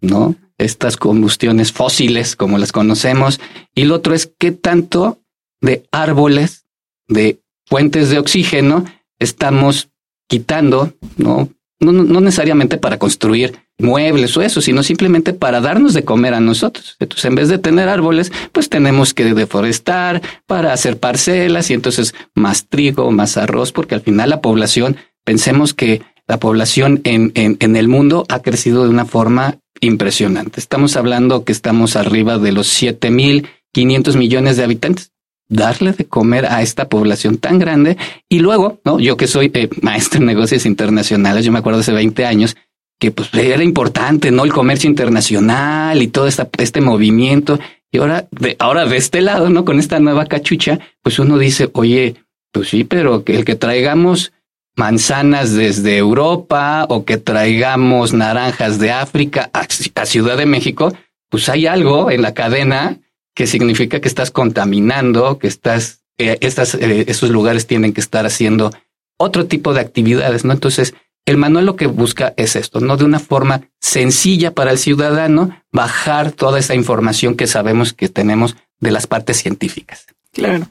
¿no? 0.00 0.36
Estas 0.58 0.96
combustiones 0.96 1.72
fósiles 1.72 2.36
como 2.36 2.58
las 2.58 2.72
conocemos. 2.72 3.40
Y 3.74 3.84
lo 3.84 3.96
otro 3.96 4.14
es 4.14 4.32
qué 4.38 4.52
tanto 4.52 5.20
de 5.60 5.86
árboles, 5.90 6.66
de 7.08 7.40
fuentes 7.66 8.10
de 8.10 8.18
oxígeno 8.18 8.84
estamos 9.18 9.90
quitando, 10.28 10.92
¿no? 11.16 11.48
No, 11.80 11.92
no 11.92 12.20
necesariamente 12.20 12.78
para 12.78 12.98
construir 12.98 13.58
muebles 13.78 14.36
o 14.36 14.42
eso, 14.42 14.60
sino 14.60 14.82
simplemente 14.82 15.32
para 15.32 15.60
darnos 15.60 15.94
de 15.94 16.04
comer 16.04 16.34
a 16.34 16.40
nosotros. 16.40 16.96
Entonces, 17.00 17.24
en 17.24 17.34
vez 17.34 17.48
de 17.48 17.58
tener 17.58 17.88
árboles, 17.88 18.30
pues 18.52 18.68
tenemos 18.68 19.14
que 19.14 19.34
deforestar 19.34 20.22
para 20.46 20.72
hacer 20.72 20.98
parcelas 20.98 21.70
y 21.70 21.74
entonces 21.74 22.14
más 22.34 22.68
trigo, 22.68 23.10
más 23.10 23.36
arroz, 23.36 23.72
porque 23.72 23.96
al 23.96 24.00
final 24.00 24.30
la 24.30 24.40
población, 24.40 24.96
pensemos 25.24 25.74
que 25.74 26.02
la 26.26 26.38
población 26.38 27.00
en, 27.04 27.32
en, 27.34 27.76
el 27.76 27.88
mundo 27.88 28.24
ha 28.28 28.40
crecido 28.40 28.84
de 28.84 28.90
una 28.90 29.04
forma 29.04 29.58
impresionante. 29.80 30.60
Estamos 30.60 30.96
hablando 30.96 31.44
que 31.44 31.52
estamos 31.52 31.96
arriba 31.96 32.38
de 32.38 32.52
los 32.52 32.68
7.500 32.82 34.16
millones 34.16 34.56
de 34.56 34.64
habitantes. 34.64 35.10
Darle 35.48 35.92
de 35.92 36.06
comer 36.06 36.46
a 36.46 36.62
esta 36.62 36.88
población 36.88 37.36
tan 37.36 37.58
grande 37.58 37.98
y 38.28 38.38
luego, 38.38 38.80
no, 38.86 38.98
yo 38.98 39.18
que 39.18 39.26
soy 39.26 39.50
eh, 39.52 39.68
maestro 39.82 40.20
en 40.20 40.26
negocios 40.26 40.64
internacionales, 40.64 41.44
yo 41.44 41.52
me 41.52 41.58
acuerdo 41.58 41.80
hace 41.80 41.92
20 41.92 42.24
años 42.24 42.56
que 42.98 43.10
pues 43.10 43.34
era 43.34 43.62
importante, 43.64 44.30
¿no? 44.30 44.44
El 44.44 44.52
comercio 44.52 44.88
internacional 44.88 46.00
y 46.00 46.06
todo 46.06 46.28
esta, 46.28 46.48
este 46.58 46.80
movimiento. 46.80 47.58
Y 47.90 47.98
ahora, 47.98 48.28
de, 48.30 48.54
ahora 48.60 48.86
de 48.86 48.96
este 48.96 49.20
lado, 49.20 49.50
¿no? 49.50 49.64
Con 49.64 49.80
esta 49.80 49.98
nueva 49.98 50.26
cachucha, 50.26 50.78
pues 51.02 51.18
uno 51.18 51.36
dice, 51.36 51.68
oye, 51.74 52.14
pues 52.52 52.68
sí, 52.68 52.84
pero 52.84 53.24
que 53.24 53.34
el 53.34 53.44
que 53.44 53.56
traigamos 53.56 54.32
manzanas 54.76 55.52
desde 55.52 55.96
Europa 55.96 56.86
o 56.88 57.04
que 57.04 57.18
traigamos 57.18 58.12
naranjas 58.12 58.78
de 58.78 58.90
África 58.90 59.50
a, 59.52 60.06
Ciudad 60.06 60.36
de 60.36 60.46
México, 60.46 60.92
pues 61.28 61.48
hay 61.48 61.66
algo 61.66 62.10
en 62.10 62.22
la 62.22 62.34
cadena 62.34 62.98
que 63.34 63.46
significa 63.46 64.00
que 64.00 64.08
estás 64.08 64.30
contaminando, 64.30 65.38
que 65.38 65.46
estás, 65.46 66.02
eh, 66.18 66.38
estas, 66.40 66.74
eh, 66.74 67.04
esos 67.08 67.30
lugares 67.30 67.66
tienen 67.66 67.92
que 67.92 68.00
estar 68.00 68.26
haciendo 68.26 68.70
otro 69.18 69.46
tipo 69.46 69.72
de 69.72 69.80
actividades, 69.80 70.44
¿no? 70.44 70.52
Entonces, 70.52 70.94
el 71.24 71.36
manual 71.36 71.66
lo 71.66 71.76
que 71.76 71.86
busca 71.86 72.34
es 72.36 72.56
esto, 72.56 72.80
¿no? 72.80 72.96
De 72.96 73.04
una 73.04 73.20
forma 73.20 73.62
sencilla 73.80 74.52
para 74.52 74.72
el 74.72 74.78
ciudadano, 74.78 75.56
bajar 75.70 76.32
toda 76.32 76.58
esa 76.58 76.74
información 76.74 77.36
que 77.36 77.46
sabemos 77.46 77.92
que 77.92 78.08
tenemos 78.08 78.56
de 78.80 78.90
las 78.90 79.06
partes 79.06 79.36
científicas. 79.36 80.06
Claro. 80.32 80.66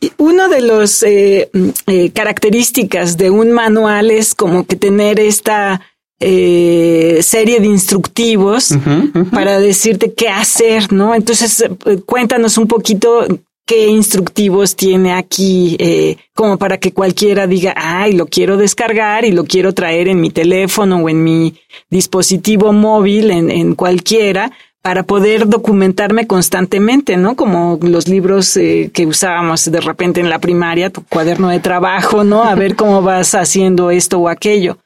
Y 0.00 0.12
una 0.18 0.48
de 0.48 0.60
las 0.60 1.02
eh, 1.02 1.48
mm, 1.52 1.68
eh, 1.86 2.10
características 2.10 3.16
de 3.16 3.30
un 3.30 3.52
manual 3.52 4.10
es 4.10 4.34
como 4.34 4.66
que 4.66 4.76
tener 4.76 5.20
esta 5.20 5.80
eh, 6.20 7.20
serie 7.22 7.60
de 7.60 7.66
instructivos 7.66 8.74
para 9.32 9.58
decirte 9.58 10.12
qué 10.14 10.28
hacer, 10.28 10.92
¿no? 10.92 11.14
Entonces, 11.14 11.64
cuéntanos 12.06 12.56
un 12.56 12.66
poquito 12.66 13.26
qué 13.66 13.88
instructivos 13.88 14.76
tiene 14.76 15.12
aquí, 15.12 15.76
como 16.34 16.56
para 16.56 16.78
que 16.78 16.92
cualquiera 16.92 17.46
diga, 17.46 17.74
ay, 17.76 18.12
lo 18.12 18.26
quiero 18.26 18.56
descargar 18.56 19.24
y 19.24 19.32
lo 19.32 19.44
quiero 19.44 19.74
traer 19.74 20.08
en 20.08 20.20
mi 20.20 20.30
teléfono 20.30 20.98
o 20.98 21.08
en 21.08 21.24
mi 21.24 21.54
dispositivo 21.90 22.72
móvil, 22.72 23.30
en, 23.30 23.50
en 23.50 23.74
cualquiera, 23.74 24.52
para 24.84 25.02
poder 25.02 25.48
documentarme 25.48 26.26
constantemente, 26.26 27.16
¿no? 27.16 27.36
Como 27.36 27.78
los 27.80 28.06
libros 28.06 28.54
eh, 28.58 28.90
que 28.92 29.06
usábamos 29.06 29.64
de 29.64 29.80
repente 29.80 30.20
en 30.20 30.28
la 30.28 30.40
primaria, 30.40 30.90
tu 30.90 31.02
cuaderno 31.06 31.48
de 31.48 31.58
trabajo, 31.58 32.22
¿no? 32.22 32.44
A 32.44 32.54
ver 32.54 32.76
cómo 32.76 33.00
vas 33.00 33.34
haciendo 33.34 33.90
esto 33.90 34.18
o 34.18 34.28
aquello. 34.28 34.76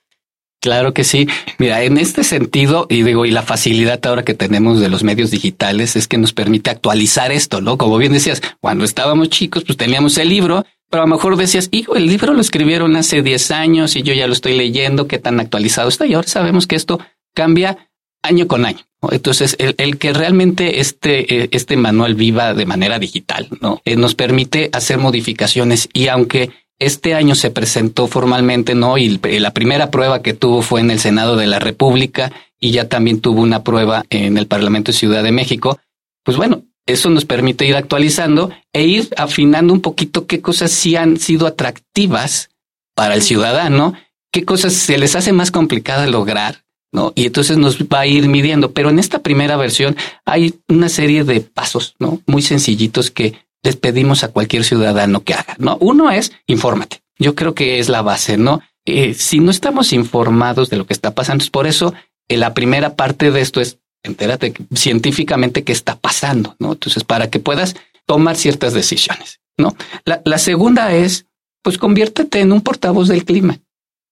Claro 0.60 0.94
que 0.94 1.02
sí. 1.02 1.26
Mira, 1.58 1.82
en 1.82 1.98
este 1.98 2.22
sentido, 2.22 2.86
y 2.88 3.02
digo, 3.02 3.26
y 3.26 3.32
la 3.32 3.42
facilidad 3.42 3.98
ahora 4.06 4.24
que 4.24 4.34
tenemos 4.34 4.78
de 4.78 4.88
los 4.88 5.02
medios 5.02 5.32
digitales 5.32 5.96
es 5.96 6.06
que 6.06 6.16
nos 6.16 6.32
permite 6.32 6.70
actualizar 6.70 7.32
esto, 7.32 7.60
¿no? 7.60 7.76
Como 7.76 7.98
bien 7.98 8.12
decías, 8.12 8.40
cuando 8.60 8.84
estábamos 8.84 9.30
chicos, 9.30 9.64
pues 9.64 9.76
teníamos 9.76 10.16
el 10.16 10.28
libro, 10.28 10.64
pero 10.90 11.02
a 11.02 11.06
lo 11.06 11.16
mejor 11.16 11.36
decías, 11.36 11.70
hijo, 11.72 11.96
el 11.96 12.06
libro 12.06 12.34
lo 12.34 12.40
escribieron 12.40 12.94
hace 12.94 13.22
10 13.22 13.50
años 13.50 13.96
y 13.96 14.02
yo 14.02 14.14
ya 14.14 14.28
lo 14.28 14.32
estoy 14.32 14.56
leyendo, 14.56 15.08
qué 15.08 15.18
tan 15.18 15.40
actualizado 15.40 15.88
está. 15.88 16.06
Y 16.06 16.14
ahora 16.14 16.28
sabemos 16.28 16.68
que 16.68 16.76
esto 16.76 17.00
cambia 17.34 17.90
año 18.22 18.46
con 18.46 18.64
año. 18.64 18.87
Entonces, 19.10 19.56
el, 19.58 19.98
que 19.98 20.12
realmente 20.12 20.80
este, 20.80 21.42
eh, 21.42 21.48
este 21.52 21.76
manual 21.76 22.14
viva 22.14 22.52
de 22.54 22.66
manera 22.66 22.98
digital, 22.98 23.48
¿no? 23.60 23.80
Eh, 23.84 23.96
nos 23.96 24.14
permite 24.14 24.70
hacer 24.72 24.98
modificaciones 24.98 25.88
y 25.92 26.08
aunque 26.08 26.50
este 26.80 27.14
año 27.14 27.34
se 27.34 27.50
presentó 27.50 28.06
formalmente, 28.06 28.74
¿no? 28.74 28.98
Y 28.98 29.20
la 29.38 29.52
primera 29.52 29.90
prueba 29.90 30.22
que 30.22 30.34
tuvo 30.34 30.62
fue 30.62 30.80
en 30.80 30.90
el 30.90 31.00
Senado 31.00 31.36
de 31.36 31.46
la 31.46 31.58
República 31.58 32.32
y 32.60 32.72
ya 32.72 32.88
también 32.88 33.20
tuvo 33.20 33.40
una 33.40 33.62
prueba 33.62 34.04
en 34.10 34.36
el 34.36 34.46
Parlamento 34.46 34.92
de 34.92 34.98
Ciudad 34.98 35.22
de 35.22 35.32
México. 35.32 35.78
Pues 36.24 36.36
bueno, 36.36 36.64
eso 36.86 37.10
nos 37.10 37.24
permite 37.24 37.66
ir 37.66 37.76
actualizando 37.76 38.50
e 38.72 38.84
ir 38.84 39.10
afinando 39.16 39.72
un 39.72 39.80
poquito 39.80 40.26
qué 40.26 40.40
cosas 40.40 40.70
sí 40.70 40.96
han 40.96 41.18
sido 41.18 41.46
atractivas 41.46 42.50
para 42.94 43.14
el 43.14 43.22
ciudadano, 43.22 43.94
qué 44.32 44.44
cosas 44.44 44.72
se 44.72 44.98
les 44.98 45.14
hace 45.14 45.32
más 45.32 45.50
complicada 45.50 46.06
lograr 46.06 46.64
¿no? 46.92 47.12
Y 47.14 47.26
entonces 47.26 47.56
nos 47.56 47.78
va 47.82 48.00
a 48.00 48.06
ir 48.06 48.28
midiendo. 48.28 48.72
Pero 48.72 48.90
en 48.90 48.98
esta 48.98 49.20
primera 49.20 49.56
versión 49.56 49.96
hay 50.24 50.54
una 50.68 50.88
serie 50.88 51.24
de 51.24 51.40
pasos, 51.40 51.94
¿no? 51.98 52.20
Muy 52.26 52.42
sencillitos 52.42 53.10
que 53.10 53.34
les 53.62 53.76
pedimos 53.76 54.24
a 54.24 54.28
cualquier 54.28 54.64
ciudadano 54.64 55.24
que 55.24 55.34
haga, 55.34 55.56
¿no? 55.58 55.76
Uno 55.80 56.10
es 56.10 56.32
infórmate. 56.46 57.02
Yo 57.18 57.34
creo 57.34 57.54
que 57.54 57.78
es 57.78 57.88
la 57.88 58.02
base, 58.02 58.36
¿no? 58.36 58.60
Eh, 58.86 59.14
si 59.14 59.40
no 59.40 59.50
estamos 59.50 59.92
informados 59.92 60.70
de 60.70 60.76
lo 60.76 60.86
que 60.86 60.94
está 60.94 61.14
pasando, 61.14 61.42
es 61.42 61.50
por 61.50 61.66
eso 61.66 61.92
eh, 62.28 62.36
la 62.36 62.54
primera 62.54 62.94
parte 62.94 63.30
de 63.30 63.40
esto 63.40 63.60
es 63.60 63.78
entérate 64.02 64.54
científicamente 64.74 65.64
qué 65.64 65.72
está 65.72 65.96
pasando, 65.96 66.56
¿no? 66.58 66.72
Entonces, 66.72 67.04
para 67.04 67.28
que 67.30 67.40
puedas 67.40 67.74
tomar 68.06 68.36
ciertas 68.36 68.72
decisiones, 68.72 69.40
¿no? 69.58 69.76
La, 70.04 70.22
la 70.24 70.38
segunda 70.38 70.94
es, 70.94 71.26
pues 71.62 71.76
conviértete 71.78 72.40
en 72.40 72.52
un 72.52 72.62
portavoz 72.62 73.08
del 73.08 73.24
clima. 73.24 73.58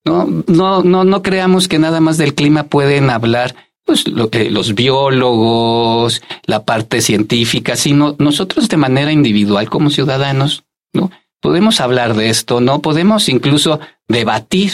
No, 0.07 0.25
no, 0.47 0.83
no, 0.83 1.03
no 1.03 1.21
creamos 1.21 1.67
que 1.67 1.79
nada 1.79 1.99
más 1.99 2.17
del 2.17 2.33
clima 2.33 2.63
pueden 2.63 3.09
hablar 3.09 3.55
pues 3.83 4.07
los 4.07 4.73
biólogos, 4.73 6.21
la 6.45 6.63
parte 6.63 7.01
científica, 7.01 7.75
sino 7.75 8.15
nosotros 8.17 8.69
de 8.69 8.77
manera 8.77 9.11
individual 9.11 9.69
como 9.69 9.89
ciudadanos, 9.89 10.63
¿no? 10.93 11.11
Podemos 11.41 11.81
hablar 11.81 12.13
de 12.15 12.29
esto, 12.29 12.61
¿no? 12.61 12.81
Podemos 12.81 13.27
incluso 13.27 13.79
debatir, 14.07 14.71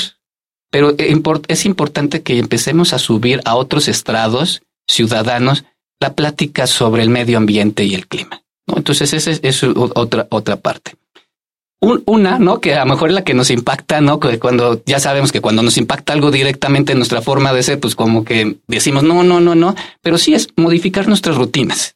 pero 0.72 0.96
es 1.48 1.66
importante 1.66 2.22
que 2.22 2.38
empecemos 2.38 2.94
a 2.94 3.00
subir 3.00 3.42
a 3.46 3.56
otros 3.56 3.88
estrados 3.88 4.62
ciudadanos 4.88 5.64
la 6.00 6.14
plática 6.14 6.68
sobre 6.68 7.02
el 7.02 7.10
medio 7.10 7.38
ambiente 7.38 7.86
y 7.86 7.96
el 7.96 8.08
clima. 8.08 8.44
Entonces, 8.68 9.14
esa 9.14 9.32
es 9.32 9.64
otra, 9.64 10.28
otra 10.30 10.58
parte 10.58 10.94
una, 11.84 12.40
¿no? 12.40 12.60
Que 12.62 12.76
a 12.76 12.86
lo 12.86 12.94
mejor 12.94 13.10
es 13.10 13.16
la 13.16 13.24
que 13.24 13.34
nos 13.34 13.52
impacta, 13.52 14.00
¿no? 14.02 14.20
Que 14.20 14.40
cuando 14.40 14.82
ya 14.86 15.00
sabemos 15.00 15.32
que 15.32 15.42
cuando 15.42 15.64
nos 15.64 15.78
impacta 15.78 16.14
algo 16.14 16.32
directamente 16.32 16.94
en 16.94 17.00
nuestra 17.00 17.22
forma 17.22 17.54
de 17.54 17.64
ser, 17.64 17.80
pues 17.80 17.96
como 17.96 18.24
que 18.24 18.58
decimos 18.68 19.04
no, 19.04 19.24
no, 19.24 19.40
no, 19.40 19.56
no, 19.56 19.76
pero 20.02 20.18
sí 20.18 20.34
es 20.34 20.50
modificar 20.56 21.08
nuestras 21.08 21.36
rutinas. 21.36 21.96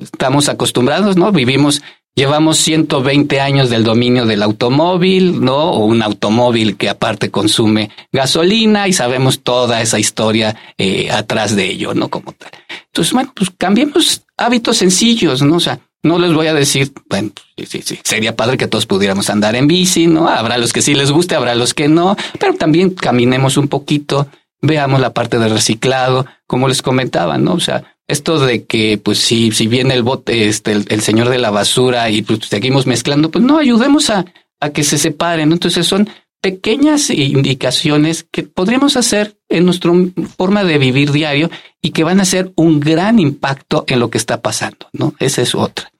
Estamos 0.00 0.48
acostumbrados, 0.48 1.16
¿no? 1.16 1.30
Vivimos, 1.30 1.82
llevamos 2.14 2.58
120 2.58 3.40
años 3.40 3.70
del 3.70 3.84
dominio 3.84 4.26
del 4.26 4.42
automóvil, 4.42 5.44
¿no? 5.44 5.70
O 5.70 5.84
un 5.84 6.02
automóvil 6.02 6.76
que 6.76 6.88
aparte 6.88 7.30
consume 7.30 7.90
gasolina 8.10 8.88
y 8.88 8.92
sabemos 8.92 9.40
toda 9.40 9.80
esa 9.80 10.00
historia 10.00 10.56
eh, 10.76 11.10
atrás 11.10 11.54
de 11.54 11.70
ello, 11.70 11.94
¿no? 11.94 12.08
Como 12.08 12.32
tal. 12.32 12.50
Entonces, 12.86 13.12
bueno, 13.12 13.32
pues 13.34 13.50
cambiemos 13.56 14.22
hábitos 14.36 14.78
sencillos, 14.78 15.40
¿no? 15.40 15.56
O 15.56 15.60
sea, 15.60 15.78
no 16.02 16.18
les 16.18 16.32
voy 16.32 16.48
a 16.48 16.54
decir, 16.54 16.92
bueno, 17.08 17.30
sí, 17.56 17.82
sí, 17.82 17.98
sería 18.02 18.34
padre 18.34 18.56
que 18.56 18.66
todos 18.66 18.86
pudiéramos 18.86 19.30
andar 19.30 19.54
en 19.54 19.68
bici, 19.68 20.06
¿no? 20.06 20.28
Habrá 20.28 20.58
los 20.58 20.72
que 20.72 20.82
sí 20.82 20.94
les 20.94 21.10
guste, 21.10 21.34
habrá 21.34 21.54
los 21.54 21.74
que 21.74 21.88
no, 21.88 22.16
pero 22.38 22.54
también 22.54 22.90
caminemos 22.90 23.56
un 23.56 23.68
poquito, 23.68 24.26
veamos 24.60 25.00
la 25.00 25.12
parte 25.12 25.38
del 25.38 25.50
reciclado, 25.50 26.26
como 26.46 26.68
les 26.68 26.82
comentaba, 26.82 27.38
¿no? 27.38 27.52
O 27.54 27.60
sea, 27.60 27.96
esto 28.08 28.38
de 28.40 28.64
que, 28.64 28.98
pues, 28.98 29.18
si, 29.18 29.52
si 29.52 29.68
viene 29.68 29.94
el 29.94 30.02
bote, 30.02 30.48
este, 30.48 30.72
el, 30.72 31.02
señor 31.02 31.28
de 31.28 31.38
la 31.38 31.50
basura 31.50 32.10
y 32.10 32.22
pues 32.22 32.40
seguimos 32.48 32.86
mezclando, 32.86 33.30
pues 33.30 33.44
no, 33.44 33.58
ayudemos 33.58 34.10
a, 34.10 34.24
a 34.60 34.70
que 34.70 34.82
se 34.82 34.98
separen, 34.98 35.48
¿no? 35.48 35.54
Entonces 35.54 35.86
son 35.86 36.08
pequeñas 36.40 37.08
indicaciones 37.10 38.26
que 38.28 38.42
podríamos 38.42 38.96
hacer 38.96 39.36
en 39.48 39.64
nuestra 39.64 39.92
forma 40.36 40.64
de 40.64 40.78
vivir 40.78 41.12
diario 41.12 41.48
y 41.80 41.90
que 41.90 42.02
van 42.02 42.18
a 42.18 42.24
hacer 42.24 42.52
un 42.56 42.80
gran 42.80 43.20
impacto 43.20 43.84
en 43.86 44.00
lo 44.00 44.10
que 44.10 44.18
está 44.18 44.40
pasando, 44.42 44.88
¿no? 44.92 45.14
Esa 45.20 45.42
es 45.42 45.54
otra. 45.54 45.91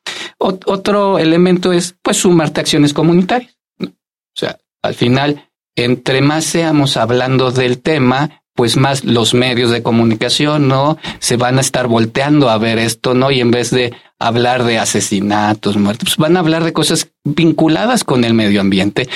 Otro 0.42 1.18
elemento 1.18 1.72
es, 1.72 1.96
pues, 2.02 2.18
sumarte 2.18 2.60
acciones 2.60 2.92
comunitarias. 2.92 3.56
O 3.80 3.86
sea, 4.34 4.58
al 4.82 4.94
final, 4.94 5.50
entre 5.76 6.20
más 6.20 6.44
seamos 6.44 6.96
hablando 6.96 7.50
del 7.50 7.80
tema, 7.80 8.42
pues 8.54 8.76
más 8.76 9.04
los 9.04 9.34
medios 9.34 9.70
de 9.70 9.82
comunicación, 9.82 10.68
¿no? 10.68 10.98
Se 11.20 11.36
van 11.36 11.58
a 11.58 11.62
estar 11.62 11.86
volteando 11.86 12.50
a 12.50 12.58
ver 12.58 12.78
esto, 12.78 13.14
¿no? 13.14 13.30
Y 13.30 13.40
en 13.40 13.50
vez 13.50 13.70
de 13.70 13.94
hablar 14.18 14.64
de 14.64 14.78
asesinatos, 14.78 15.76
muertos, 15.76 16.10
pues 16.10 16.16
van 16.18 16.36
a 16.36 16.40
hablar 16.40 16.64
de 16.64 16.72
cosas 16.72 17.08
vinculadas 17.24 18.04
con 18.04 18.24
el 18.24 18.34
medio 18.34 18.60
ambiente 18.60 19.08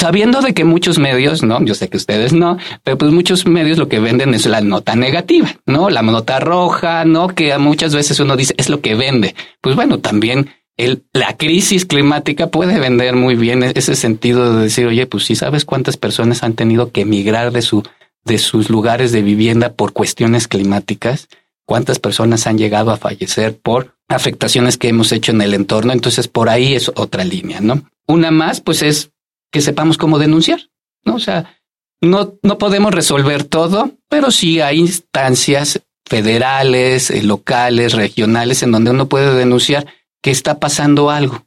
sabiendo 0.00 0.40
de 0.40 0.54
que 0.54 0.64
muchos 0.64 0.98
medios, 0.98 1.42
no, 1.42 1.62
yo 1.62 1.74
sé 1.74 1.90
que 1.90 1.98
ustedes 1.98 2.32
no, 2.32 2.56
pero 2.82 2.96
pues 2.96 3.12
muchos 3.12 3.44
medios 3.44 3.76
lo 3.76 3.88
que 3.90 4.00
venden 4.00 4.32
es 4.32 4.46
la 4.46 4.62
nota 4.62 4.96
negativa, 4.96 5.54
no, 5.66 5.90
la 5.90 6.00
nota 6.00 6.40
roja, 6.40 7.04
no, 7.04 7.28
que 7.28 7.56
muchas 7.58 7.94
veces 7.94 8.18
uno 8.18 8.34
dice 8.34 8.54
es 8.56 8.70
lo 8.70 8.80
que 8.80 8.94
vende. 8.94 9.34
Pues 9.60 9.76
bueno, 9.76 9.98
también 9.98 10.54
el, 10.78 11.04
la 11.12 11.36
crisis 11.36 11.84
climática 11.84 12.46
puede 12.46 12.80
vender 12.80 13.14
muy 13.14 13.34
bien 13.34 13.62
e-, 13.62 13.72
ese 13.74 13.94
sentido 13.94 14.56
de 14.56 14.62
decir, 14.62 14.86
oye, 14.86 15.04
pues 15.06 15.24
si 15.24 15.36
sabes 15.36 15.66
cuántas 15.66 15.98
personas 15.98 16.42
han 16.42 16.54
tenido 16.54 16.92
que 16.92 17.02
emigrar 17.02 17.52
de 17.52 17.60
su 17.60 17.82
de 18.24 18.38
sus 18.38 18.70
lugares 18.70 19.12
de 19.12 19.20
vivienda 19.20 19.74
por 19.74 19.92
cuestiones 19.92 20.48
climáticas, 20.48 21.28
cuántas 21.66 21.98
personas 21.98 22.46
han 22.46 22.56
llegado 22.56 22.90
a 22.90 22.96
fallecer 22.96 23.58
por 23.58 23.96
afectaciones 24.08 24.78
que 24.78 24.88
hemos 24.88 25.12
hecho 25.12 25.32
en 25.32 25.42
el 25.42 25.52
entorno. 25.52 25.92
Entonces, 25.92 26.26
por 26.26 26.48
ahí 26.48 26.74
es 26.74 26.90
otra 26.94 27.24
línea, 27.24 27.60
¿no? 27.60 27.82
Una 28.06 28.30
más, 28.30 28.60
pues 28.60 28.82
es 28.82 29.10
que 29.50 29.60
sepamos 29.60 29.98
cómo 29.98 30.18
denunciar, 30.18 30.60
¿no? 31.04 31.14
O 31.14 31.18
sea, 31.20 31.60
no, 32.00 32.38
no 32.42 32.58
podemos 32.58 32.92
resolver 32.94 33.44
todo, 33.44 33.92
pero 34.08 34.30
sí 34.30 34.60
hay 34.60 34.78
instancias 34.78 35.82
federales, 36.06 37.10
eh, 37.10 37.22
locales, 37.22 37.92
regionales, 37.92 38.62
en 38.62 38.72
donde 38.72 38.90
uno 38.90 39.08
puede 39.08 39.34
denunciar 39.34 39.86
que 40.22 40.30
está 40.30 40.58
pasando 40.58 41.10
algo. 41.10 41.46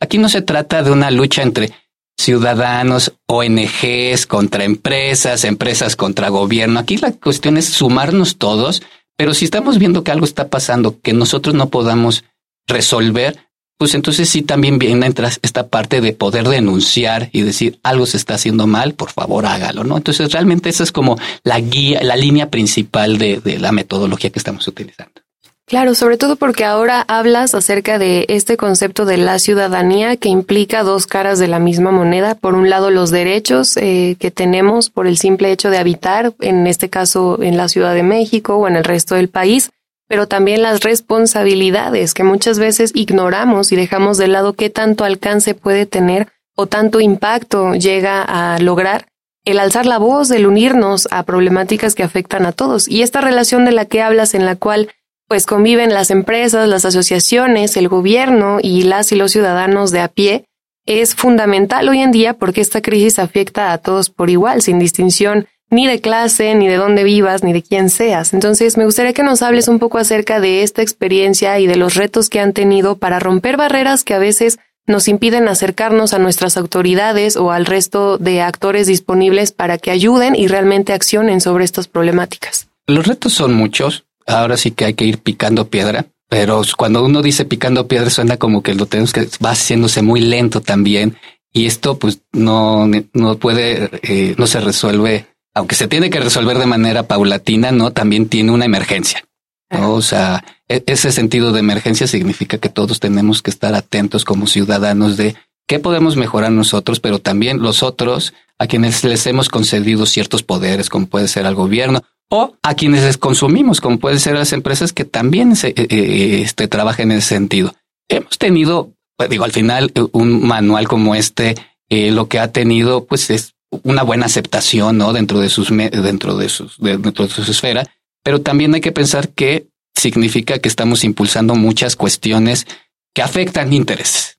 Aquí 0.00 0.18
no 0.18 0.28
se 0.28 0.42
trata 0.42 0.82
de 0.82 0.90
una 0.90 1.10
lucha 1.10 1.42
entre 1.42 1.72
ciudadanos, 2.18 3.12
ONGs 3.26 4.26
contra 4.26 4.64
empresas, 4.64 5.44
empresas 5.44 5.96
contra 5.96 6.28
gobierno. 6.28 6.80
Aquí 6.80 6.96
la 6.96 7.12
cuestión 7.12 7.56
es 7.56 7.66
sumarnos 7.66 8.36
todos 8.36 8.82
Pero 9.16 9.34
si 9.34 9.44
estamos 9.44 9.78
viendo 9.78 10.02
que 10.02 10.10
algo 10.10 10.24
está 10.24 10.48
pasando 10.48 10.98
que 11.00 11.12
nosotros 11.12 11.54
no 11.54 11.68
podamos 11.68 12.24
resolver, 12.66 13.49
pues 13.80 13.94
entonces 13.94 14.28
sí 14.28 14.42
también 14.42 14.78
viene 14.78 15.10
esta 15.40 15.68
parte 15.68 16.02
de 16.02 16.12
poder 16.12 16.46
denunciar 16.46 17.30
y 17.32 17.40
decir 17.40 17.80
algo 17.82 18.04
se 18.04 18.18
está 18.18 18.34
haciendo 18.34 18.66
mal, 18.66 18.92
por 18.92 19.10
favor 19.10 19.46
hágalo, 19.46 19.84
¿no? 19.84 19.96
Entonces 19.96 20.30
realmente 20.32 20.68
esa 20.68 20.82
es 20.82 20.92
como 20.92 21.18
la 21.44 21.58
guía, 21.60 22.02
la 22.02 22.14
línea 22.14 22.50
principal 22.50 23.16
de, 23.16 23.40
de 23.40 23.58
la 23.58 23.72
metodología 23.72 24.28
que 24.28 24.38
estamos 24.38 24.68
utilizando. 24.68 25.22
Claro, 25.64 25.94
sobre 25.94 26.18
todo 26.18 26.36
porque 26.36 26.66
ahora 26.66 27.06
hablas 27.08 27.54
acerca 27.54 27.98
de 27.98 28.26
este 28.28 28.58
concepto 28.58 29.06
de 29.06 29.16
la 29.16 29.38
ciudadanía 29.38 30.18
que 30.18 30.28
implica 30.28 30.82
dos 30.82 31.06
caras 31.06 31.38
de 31.38 31.48
la 31.48 31.58
misma 31.58 31.90
moneda. 31.90 32.34
Por 32.34 32.56
un 32.56 32.68
lado, 32.68 32.90
los 32.90 33.10
derechos 33.10 33.78
eh, 33.78 34.14
que 34.20 34.30
tenemos 34.30 34.90
por 34.90 35.06
el 35.06 35.16
simple 35.16 35.52
hecho 35.52 35.70
de 35.70 35.78
habitar, 35.78 36.34
en 36.40 36.66
este 36.66 36.90
caso 36.90 37.40
en 37.40 37.56
la 37.56 37.68
Ciudad 37.70 37.94
de 37.94 38.02
México 38.02 38.56
o 38.56 38.68
en 38.68 38.76
el 38.76 38.84
resto 38.84 39.14
del 39.14 39.28
país, 39.28 39.70
pero 40.10 40.26
también 40.26 40.60
las 40.60 40.80
responsabilidades 40.80 42.14
que 42.14 42.24
muchas 42.24 42.58
veces 42.58 42.90
ignoramos 42.94 43.70
y 43.70 43.76
dejamos 43.76 44.18
de 44.18 44.26
lado 44.26 44.54
qué 44.54 44.68
tanto 44.68 45.04
alcance 45.04 45.54
puede 45.54 45.86
tener 45.86 46.26
o 46.56 46.66
tanto 46.66 46.98
impacto 46.98 47.74
llega 47.74 48.20
a 48.20 48.58
lograr 48.58 49.06
el 49.44 49.60
alzar 49.60 49.86
la 49.86 49.98
voz, 49.98 50.32
el 50.32 50.48
unirnos 50.48 51.06
a 51.12 51.22
problemáticas 51.22 51.94
que 51.94 52.02
afectan 52.02 52.44
a 52.44 52.50
todos. 52.50 52.88
Y 52.88 53.02
esta 53.02 53.20
relación 53.20 53.64
de 53.64 53.70
la 53.70 53.84
que 53.84 54.02
hablas, 54.02 54.34
en 54.34 54.46
la 54.46 54.56
cual 54.56 54.90
pues 55.28 55.46
conviven 55.46 55.94
las 55.94 56.10
empresas, 56.10 56.68
las 56.68 56.84
asociaciones, 56.84 57.76
el 57.76 57.86
gobierno 57.86 58.58
y 58.60 58.82
las 58.82 59.12
y 59.12 59.14
los 59.14 59.30
ciudadanos 59.30 59.92
de 59.92 60.00
a 60.00 60.08
pie, 60.08 60.44
es 60.86 61.14
fundamental 61.14 61.88
hoy 61.88 62.00
en 62.00 62.10
día 62.10 62.34
porque 62.34 62.62
esta 62.62 62.82
crisis 62.82 63.20
afecta 63.20 63.72
a 63.72 63.78
todos 63.78 64.10
por 64.10 64.28
igual, 64.28 64.60
sin 64.60 64.80
distinción 64.80 65.46
ni 65.70 65.86
de 65.86 66.00
clase, 66.00 66.54
ni 66.54 66.68
de 66.68 66.76
dónde 66.76 67.04
vivas, 67.04 67.42
ni 67.44 67.52
de 67.52 67.62
quién 67.62 67.90
seas. 67.90 68.34
Entonces, 68.34 68.76
me 68.76 68.84
gustaría 68.84 69.12
que 69.12 69.22
nos 69.22 69.42
hables 69.42 69.68
un 69.68 69.78
poco 69.78 69.98
acerca 69.98 70.40
de 70.40 70.62
esta 70.62 70.82
experiencia 70.82 71.58
y 71.60 71.66
de 71.66 71.76
los 71.76 71.94
retos 71.94 72.28
que 72.28 72.40
han 72.40 72.52
tenido 72.52 72.96
para 72.96 73.20
romper 73.20 73.56
barreras 73.56 74.04
que 74.04 74.14
a 74.14 74.18
veces 74.18 74.58
nos 74.86 75.08
impiden 75.08 75.48
acercarnos 75.48 76.12
a 76.12 76.18
nuestras 76.18 76.56
autoridades 76.56 77.36
o 77.36 77.52
al 77.52 77.66
resto 77.66 78.18
de 78.18 78.42
actores 78.42 78.86
disponibles 78.86 79.52
para 79.52 79.78
que 79.78 79.90
ayuden 79.90 80.34
y 80.34 80.48
realmente 80.48 80.92
accionen 80.92 81.40
sobre 81.40 81.64
estas 81.64 81.86
problemáticas. 81.86 82.68
Los 82.86 83.06
retos 83.06 83.32
son 83.32 83.54
muchos. 83.54 84.04
Ahora 84.26 84.56
sí 84.56 84.72
que 84.72 84.84
hay 84.84 84.94
que 84.94 85.04
ir 85.04 85.18
picando 85.18 85.68
piedra, 85.68 86.06
pero 86.28 86.62
cuando 86.76 87.04
uno 87.04 87.22
dice 87.22 87.44
picando 87.44 87.86
piedra 87.88 88.10
suena 88.10 88.36
como 88.36 88.62
que 88.62 88.74
lo 88.74 88.86
tenemos 88.86 89.12
que 89.12 89.28
va 89.44 89.50
haciéndose 89.50 90.02
muy 90.02 90.20
lento 90.20 90.60
también 90.60 91.16
y 91.52 91.66
esto 91.66 91.98
pues 91.98 92.20
no, 92.32 92.88
no 93.12 93.38
puede, 93.38 93.90
eh, 94.02 94.34
no 94.38 94.46
se 94.46 94.60
resuelve 94.60 95.26
aunque 95.60 95.76
se 95.76 95.88
tiene 95.88 96.10
que 96.10 96.20
resolver 96.20 96.58
de 96.58 96.66
manera 96.66 97.04
paulatina, 97.04 97.70
no 97.70 97.92
también 97.92 98.28
tiene 98.28 98.50
una 98.50 98.64
emergencia. 98.64 99.24
O 99.70 100.02
sea, 100.02 100.42
e, 100.68 100.82
ese 100.86 101.12
sentido 101.12 101.52
de 101.52 101.60
emergencia 101.60 102.06
significa 102.06 102.58
que 102.58 102.70
todos 102.70 102.98
tenemos 102.98 103.42
que 103.42 103.50
estar 103.50 103.74
atentos 103.74 104.24
como 104.24 104.46
ciudadanos 104.46 105.16
de 105.16 105.36
qué 105.68 105.78
podemos 105.78 106.16
mejorar 106.16 106.50
nosotros, 106.50 106.98
pero 106.98 107.18
también 107.18 107.62
los 107.62 107.82
otros 107.82 108.32
a 108.58 108.66
quienes 108.66 109.04
les 109.04 109.26
hemos 109.26 109.48
concedido 109.48 110.06
ciertos 110.06 110.42
poderes, 110.42 110.88
como 110.88 111.06
puede 111.06 111.28
ser 111.28 111.46
al 111.46 111.54
gobierno, 111.54 112.02
o 112.30 112.56
a 112.62 112.74
quienes 112.74 113.04
les 113.04 113.18
consumimos, 113.18 113.80
como 113.80 113.98
pueden 113.98 114.18
ser 114.18 114.34
las 114.34 114.52
empresas 114.52 114.92
que 114.92 115.04
también 115.04 115.56
se, 115.56 115.68
eh, 115.68 115.74
eh, 115.76 116.42
este, 116.42 116.68
trabajan 116.68 117.10
en 117.10 117.18
ese 117.18 117.28
sentido. 117.28 117.74
Hemos 118.08 118.38
tenido, 118.38 118.92
pues 119.16 119.28
digo, 119.28 119.44
al 119.44 119.52
final 119.52 119.92
un 120.12 120.46
manual 120.46 120.88
como 120.88 121.14
este, 121.14 121.54
eh, 121.90 122.10
lo 122.12 122.28
que 122.28 122.38
ha 122.38 122.50
tenido, 122.50 123.04
pues 123.04 123.30
es 123.30 123.54
una 123.82 124.02
buena 124.02 124.26
aceptación, 124.26 124.98
¿no? 124.98 125.12
Dentro 125.12 125.40
de 125.40 125.48
sus, 125.48 125.70
dentro 125.70 126.36
de 126.36 126.48
sus, 126.48 126.76
dentro 126.78 127.26
de 127.26 127.32
su 127.32 127.50
esfera, 127.50 127.86
pero 128.22 128.40
también 128.40 128.74
hay 128.74 128.80
que 128.80 128.92
pensar 128.92 129.28
que 129.28 129.66
significa 129.94 130.58
que 130.58 130.68
estamos 130.68 131.04
impulsando 131.04 131.54
muchas 131.54 131.96
cuestiones 131.96 132.66
que 133.14 133.22
afectan 133.22 133.72
intereses. 133.72 134.38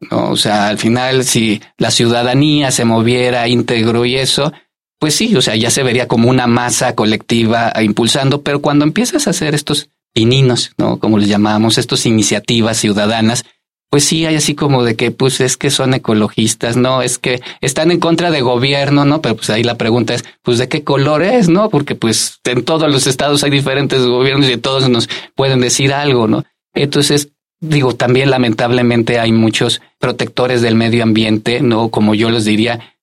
¿no? 0.00 0.30
O 0.30 0.36
sea, 0.36 0.68
al 0.68 0.78
final, 0.78 1.24
si 1.24 1.60
la 1.76 1.90
ciudadanía 1.90 2.70
se 2.70 2.84
moviera 2.84 3.48
íntegro 3.48 4.04
y 4.04 4.16
eso, 4.16 4.52
pues 4.98 5.14
sí, 5.14 5.34
o 5.36 5.42
sea, 5.42 5.56
ya 5.56 5.70
se 5.70 5.82
vería 5.82 6.08
como 6.08 6.28
una 6.28 6.46
masa 6.46 6.94
colectiva 6.94 7.72
impulsando, 7.80 8.42
pero 8.42 8.60
cuando 8.60 8.84
empiezas 8.84 9.26
a 9.26 9.30
hacer 9.30 9.54
estos 9.54 9.90
pininos, 10.12 10.72
¿no? 10.78 10.98
Como 10.98 11.18
les 11.18 11.28
llamamos, 11.28 11.78
estas 11.78 12.06
iniciativas 12.06 12.78
ciudadanas, 12.78 13.44
pues 13.90 14.04
sí 14.04 14.26
hay 14.26 14.36
así 14.36 14.54
como 14.54 14.84
de 14.84 14.96
que 14.96 15.10
pues 15.10 15.40
es 15.40 15.56
que 15.56 15.70
son 15.70 15.94
ecologistas, 15.94 16.76
no, 16.76 17.00
es 17.00 17.18
que 17.18 17.40
están 17.60 17.90
en 17.90 18.00
contra 18.00 18.30
de 18.30 18.42
gobierno, 18.42 19.04
¿no? 19.04 19.22
Pero 19.22 19.36
pues 19.36 19.48
ahí 19.50 19.62
la 19.62 19.76
pregunta 19.76 20.14
es, 20.14 20.24
pues 20.42 20.58
de 20.58 20.68
qué 20.68 20.84
color 20.84 21.22
es, 21.22 21.48
¿no? 21.48 21.70
Porque 21.70 21.94
pues 21.94 22.40
en 22.44 22.64
todos 22.64 22.90
los 22.90 23.06
estados 23.06 23.42
hay 23.44 23.50
diferentes 23.50 24.04
gobiernos 24.04 24.48
y 24.50 24.56
todos 24.58 24.88
nos 24.88 25.08
pueden 25.34 25.60
decir 25.60 25.92
algo, 25.92 26.28
¿no? 26.28 26.44
Entonces, 26.74 27.30
digo, 27.60 27.94
también 27.94 28.30
lamentablemente 28.30 29.18
hay 29.18 29.32
muchos 29.32 29.80
protectores 29.98 30.60
del 30.60 30.74
medio 30.74 31.02
ambiente, 31.02 31.62
¿no? 31.62 31.88
Como 31.88 32.14
yo 32.14 32.30
les 32.30 32.44
diría, 32.44 32.94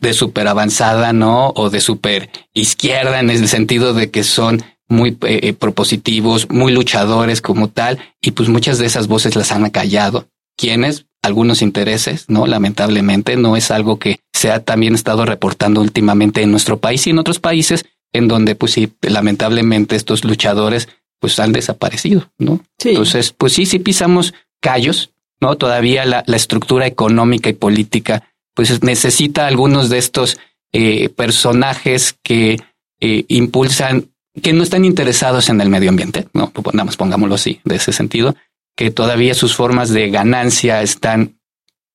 de 0.00 0.12
súper 0.12 0.46
avanzada, 0.46 1.12
¿no? 1.14 1.52
O 1.56 1.70
de 1.70 1.80
súper 1.80 2.30
izquierda 2.52 3.18
en 3.18 3.30
el 3.30 3.48
sentido 3.48 3.94
de 3.94 4.10
que 4.10 4.24
son 4.24 4.62
muy 4.88 5.16
eh, 5.22 5.40
eh, 5.42 5.52
propositivos, 5.54 6.50
muy 6.50 6.72
luchadores 6.72 7.40
como 7.40 7.68
tal, 7.68 7.98
y 8.20 8.32
pues 8.32 8.50
muchas 8.50 8.78
de 8.78 8.86
esas 8.86 9.08
voces 9.08 9.36
las 9.36 9.50
han 9.50 9.64
acallado 9.64 10.28
quienes 10.56 11.06
algunos 11.22 11.62
intereses, 11.62 12.26
¿no? 12.28 12.46
Lamentablemente 12.46 13.36
no 13.36 13.56
es 13.56 13.70
algo 13.70 13.98
que 13.98 14.20
se 14.32 14.50
ha 14.50 14.60
también 14.60 14.94
estado 14.94 15.24
reportando 15.24 15.80
últimamente 15.80 16.42
en 16.42 16.50
nuestro 16.50 16.78
país 16.78 17.06
y 17.06 17.10
en 17.10 17.18
otros 17.18 17.40
países 17.40 17.86
en 18.12 18.28
donde 18.28 18.54
pues 18.54 18.72
sí, 18.72 18.92
lamentablemente 19.00 19.96
estos 19.96 20.24
luchadores 20.24 20.88
pues 21.20 21.38
han 21.40 21.52
desaparecido, 21.52 22.30
¿no? 22.38 22.60
Entonces, 22.82 23.32
pues 23.32 23.54
sí, 23.54 23.64
sí 23.64 23.78
pisamos 23.78 24.34
callos, 24.60 25.10
¿no? 25.40 25.56
Todavía 25.56 26.04
la, 26.04 26.22
la 26.26 26.36
estructura 26.36 26.86
económica 26.86 27.48
y 27.48 27.54
política 27.54 28.22
pues 28.54 28.82
necesita 28.82 29.46
algunos 29.46 29.88
de 29.88 29.98
estos 29.98 30.38
eh, 30.72 31.08
personajes 31.08 32.16
que 32.22 32.60
eh, 33.00 33.24
impulsan, 33.28 34.10
que 34.42 34.52
no 34.52 34.62
están 34.62 34.84
interesados 34.84 35.48
en 35.48 35.60
el 35.60 35.68
medio 35.68 35.90
ambiente, 35.90 36.28
¿no? 36.32 36.52
Nada 36.72 36.84
más 36.84 36.96
pongámoslo 36.96 37.34
así, 37.34 37.60
de 37.64 37.76
ese 37.76 37.92
sentido, 37.92 38.34
que 38.76 38.90
todavía 38.90 39.34
sus 39.34 39.54
formas 39.54 39.90
de 39.90 40.10
ganancia 40.10 40.82
están 40.82 41.38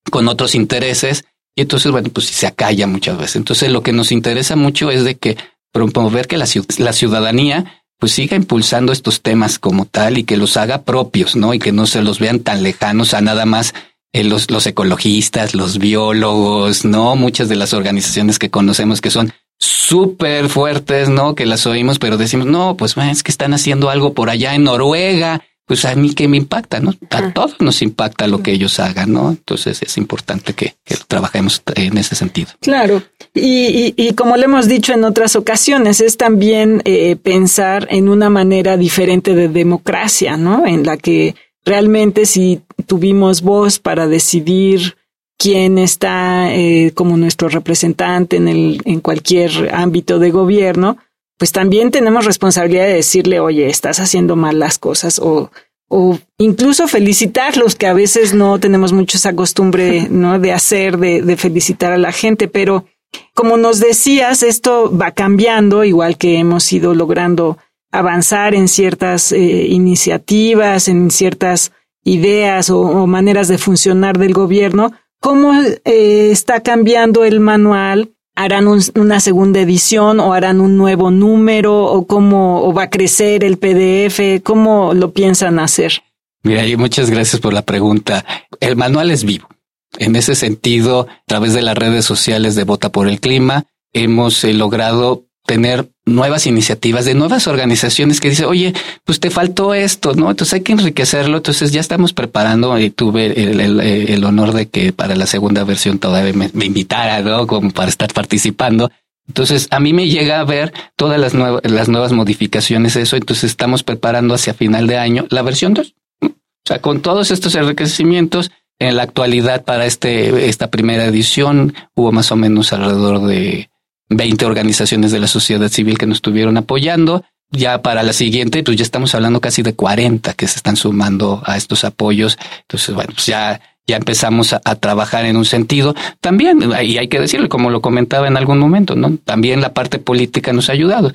con 0.09 0.27
otros 0.27 0.55
intereses 0.55 1.25
y 1.55 1.61
entonces, 1.61 1.91
bueno, 1.91 2.09
pues 2.09 2.27
se 2.27 2.47
acalla 2.47 2.87
muchas 2.87 3.17
veces. 3.17 3.35
Entonces, 3.35 3.69
lo 3.69 3.83
que 3.83 3.91
nos 3.91 4.11
interesa 4.11 4.55
mucho 4.55 4.91
es 4.91 5.03
de 5.03 5.17
que 5.17 5.37
promover 5.73 6.27
que 6.27 6.37
la, 6.37 6.45
la 6.77 6.93
ciudadanía 6.93 7.83
pues 7.99 8.13
siga 8.13 8.37
impulsando 8.37 8.93
estos 8.93 9.21
temas 9.21 9.59
como 9.59 9.85
tal 9.85 10.17
y 10.17 10.23
que 10.23 10.37
los 10.37 10.55
haga 10.55 10.83
propios, 10.83 11.35
¿no? 11.35 11.53
Y 11.53 11.59
que 11.59 11.73
no 11.73 11.85
se 11.85 12.01
los 12.01 12.19
vean 12.19 12.39
tan 12.39 12.63
lejanos 12.63 13.13
a 13.13 13.19
nada 13.19 13.45
más 13.45 13.73
eh, 14.13 14.23
los, 14.23 14.49
los 14.49 14.65
ecologistas, 14.67 15.53
los 15.53 15.79
biólogos, 15.79 16.85
¿no? 16.85 17.17
Muchas 17.17 17.49
de 17.49 17.57
las 17.57 17.73
organizaciones 17.73 18.39
que 18.39 18.49
conocemos 18.49 19.01
que 19.01 19.11
son 19.11 19.33
súper 19.59 20.47
fuertes, 20.47 21.09
¿no? 21.09 21.35
Que 21.35 21.45
las 21.45 21.67
oímos, 21.67 21.99
pero 21.99 22.17
decimos, 22.17 22.47
no, 22.47 22.77
pues 22.77 22.95
es 22.97 23.21
que 23.21 23.31
están 23.31 23.53
haciendo 23.53 23.89
algo 23.89 24.13
por 24.13 24.29
allá 24.29 24.55
en 24.55 24.63
Noruega 24.63 25.43
pues 25.69 25.85
a 25.85 25.93
mí 25.93 26.15
que 26.15 26.27
me 26.27 26.35
impacta, 26.35 26.79
¿no? 26.79 26.95
A 27.11 27.31
todos 27.31 27.57
nos 27.59 27.83
impacta 27.83 28.25
lo 28.25 28.41
que 28.41 28.51
ellos 28.51 28.79
hagan, 28.79 29.13
¿no? 29.13 29.29
Entonces 29.29 29.83
es 29.83 29.97
importante 29.99 30.53
que, 30.53 30.73
trabajemos 31.07 31.61
en 31.75 31.99
ese 31.99 32.15
sentido. 32.15 32.49
Claro. 32.59 33.03
Y, 33.35 33.93
y, 33.95 34.13
como 34.15 34.35
le 34.35 34.45
hemos 34.45 34.67
dicho 34.67 34.93
en 34.93 35.03
otras 35.03 35.35
ocasiones, 35.35 36.01
es 36.01 36.17
también 36.17 36.81
eh, 36.85 37.17
pensar 37.17 37.87
en 37.91 38.09
una 38.09 38.31
manera 38.31 38.77
diferente 38.77 39.35
de 39.35 39.47
democracia, 39.47 40.37
¿no? 40.37 40.65
En 40.65 40.87
la 40.87 40.97
que 40.97 41.35
realmente 41.63 42.25
si 42.25 42.61
tuvimos 42.87 43.43
voz 43.43 43.77
para 43.77 44.07
decidir 44.07 44.97
quién 45.37 45.77
está 45.77 46.51
eh, 46.51 46.93
como 46.95 47.15
nuestro 47.15 47.47
representante 47.47 48.37
en, 48.37 48.47
el, 48.47 48.81
en 48.85 49.01
cualquier 49.01 49.69
ámbito 49.71 50.17
de 50.17 50.31
gobierno, 50.31 50.97
pues 51.39 51.51
también 51.51 51.89
tenemos 51.89 52.25
responsabilidad 52.25 52.85
de 52.85 52.93
decirle, 52.93 53.39
oye, 53.39 53.67
estás 53.67 53.99
haciendo 53.99 54.35
mal 54.35 54.59
las 54.59 54.77
cosas 54.77 55.17
o, 55.17 55.51
o 55.87 56.19
incluso 56.37 56.87
felicitarlos, 56.87 57.73
que 57.73 57.87
a 57.87 57.93
veces 57.93 58.35
no 58.35 58.59
tenemos 58.59 58.93
mucho 58.93 59.17
esa 59.17 59.35
costumbre, 59.35 60.07
¿no? 60.11 60.37
De 60.37 60.51
hacer, 60.53 60.99
de, 60.99 61.23
de 61.23 61.37
felicitar 61.37 61.91
a 61.91 61.97
la 61.97 62.11
gente, 62.11 62.47
pero 62.47 62.85
como 63.33 63.57
nos 63.57 63.79
decías, 63.79 64.43
esto 64.43 64.95
va 64.95 65.11
cambiando, 65.11 65.83
igual 65.83 66.17
que 66.17 66.37
hemos 66.37 66.71
ido 66.71 66.93
logrando 66.93 67.57
avanzar 67.91 68.53
en 68.53 68.67
ciertas 68.67 69.31
eh, 69.31 69.67
iniciativas, 69.67 70.87
en 70.87 71.09
ciertas 71.09 71.71
ideas 72.03 72.69
o, 72.69 73.07
maneras 73.07 73.47
de 73.47 73.57
funcionar 73.57 74.17
del 74.17 74.33
gobierno. 74.33 74.91
¿Cómo 75.19 75.53
eh, 75.53 76.29
está 76.31 76.61
cambiando 76.61 77.25
el 77.25 77.39
manual 77.39 78.11
harán 78.39 78.67
una 78.95 79.19
segunda 79.19 79.59
edición 79.59 80.21
o 80.21 80.33
harán 80.33 80.61
un 80.61 80.77
nuevo 80.77 81.11
número 81.11 81.83
o 81.83 82.07
cómo 82.07 82.73
va 82.73 82.83
a 82.83 82.89
crecer 82.89 83.43
el 83.43 83.57
PDF, 83.57 84.41
cómo 84.43 84.93
lo 84.93 85.11
piensan 85.11 85.59
hacer. 85.59 86.03
Mira, 86.43 86.65
y 86.65 86.77
muchas 86.77 87.09
gracias 87.09 87.41
por 87.41 87.51
la 87.51 87.63
pregunta. 87.63 88.25
El 88.61 88.77
manual 88.77 89.11
es 89.11 89.25
vivo. 89.25 89.49
En 89.97 90.15
ese 90.15 90.35
sentido, 90.35 91.01
a 91.09 91.23
través 91.25 91.53
de 91.53 91.61
las 91.61 91.77
redes 91.77 92.05
sociales 92.05 92.55
de 92.55 92.63
Vota 92.63 92.93
por 92.93 93.09
el 93.09 93.19
Clima, 93.19 93.65
hemos 93.91 94.41
eh, 94.45 94.53
logrado 94.53 95.25
tener 95.49 95.89
nuevas 96.05 96.45
iniciativas 96.45 97.05
de 97.05 97.15
nuevas 97.15 97.47
organizaciones 97.47 98.21
que 98.21 98.29
dice, 98.29 98.45
oye, 98.45 98.71
pues 99.03 99.19
te 99.19 99.31
faltó 99.31 99.73
esto, 99.73 100.13
¿no? 100.13 100.29
Entonces 100.29 100.53
hay 100.53 100.61
que 100.61 100.73
enriquecerlo. 100.73 101.37
Entonces 101.37 101.71
ya 101.71 101.81
estamos 101.81 102.13
preparando 102.13 102.77
y 102.77 102.91
tuve 102.91 103.33
el, 103.33 104.23
honor 104.25 104.53
de 104.53 104.67
que 104.67 104.93
para 104.93 105.15
la 105.15 105.25
segunda 105.25 105.63
versión 105.63 105.97
todavía 105.97 106.33
me, 106.33 106.51
me, 106.53 106.65
invitara, 106.65 107.21
¿no? 107.21 107.47
Como 107.47 107.71
para 107.71 107.89
estar 107.89 108.13
participando. 108.13 108.91
Entonces 109.27 109.67
a 109.71 109.79
mí 109.79 109.91
me 109.91 110.07
llega 110.07 110.39
a 110.39 110.43
ver 110.43 110.71
todas 110.95 111.19
las, 111.19 111.33
nuevas 111.33 111.63
las 111.63 111.89
nuevas 111.89 112.11
modificaciones, 112.11 112.95
eso. 112.95 113.15
Entonces 113.15 113.45
estamos 113.45 113.81
preparando 113.81 114.35
hacia 114.35 114.53
final 114.53 114.85
de 114.85 114.99
año 114.99 115.25
la 115.31 115.41
versión 115.41 115.73
2. 115.73 115.95
O 116.21 116.29
sea, 116.63 116.79
con 116.79 117.01
todos 117.01 117.31
estos 117.31 117.55
enriquecimientos, 117.55 118.51
en 118.77 118.97
la 118.97 119.01
actualidad 119.01 119.65
para 119.65 119.87
este, 119.87 120.47
esta 120.47 120.69
primera 120.69 121.05
edición 121.05 121.73
hubo 121.95 122.11
más 122.11 122.31
o 122.31 122.35
menos 122.35 122.71
alrededor 122.71 123.25
de 123.25 123.68
20 124.09 124.45
organizaciones 124.45 125.11
de 125.11 125.19
la 125.19 125.27
sociedad 125.27 125.69
civil 125.69 125.97
que 125.97 126.05
nos 126.05 126.17
estuvieron 126.17 126.57
apoyando. 126.57 127.23
Ya 127.51 127.81
para 127.81 128.03
la 128.03 128.13
siguiente, 128.13 128.63
pues 128.63 128.77
ya 128.77 128.83
estamos 128.83 129.15
hablando 129.15 129.41
casi 129.41 129.63
de 129.63 129.73
40 129.73 130.33
que 130.33 130.47
se 130.47 130.57
están 130.57 130.75
sumando 130.75 131.41
a 131.45 131.57
estos 131.57 131.83
apoyos. 131.83 132.37
Entonces, 132.61 132.93
bueno, 132.93 133.11
pues 133.13 133.25
ya, 133.25 133.59
ya 133.87 133.97
empezamos 133.97 134.53
a, 134.53 134.59
trabajar 134.75 135.25
en 135.25 135.35
un 135.35 135.45
sentido. 135.45 135.95
También, 136.21 136.59
y 136.83 136.97
hay 136.97 137.07
que 137.07 137.19
decirlo, 137.19 137.49
como 137.49 137.71
lo 137.71 137.81
comentaba 137.81 138.27
en 138.27 138.37
algún 138.37 138.59
momento, 138.59 138.95
¿no? 138.95 139.17
También 139.25 139.61
la 139.61 139.73
parte 139.73 139.97
política 139.97 140.53
nos 140.53 140.69
ha 140.69 140.73
ayudado. 140.73 141.11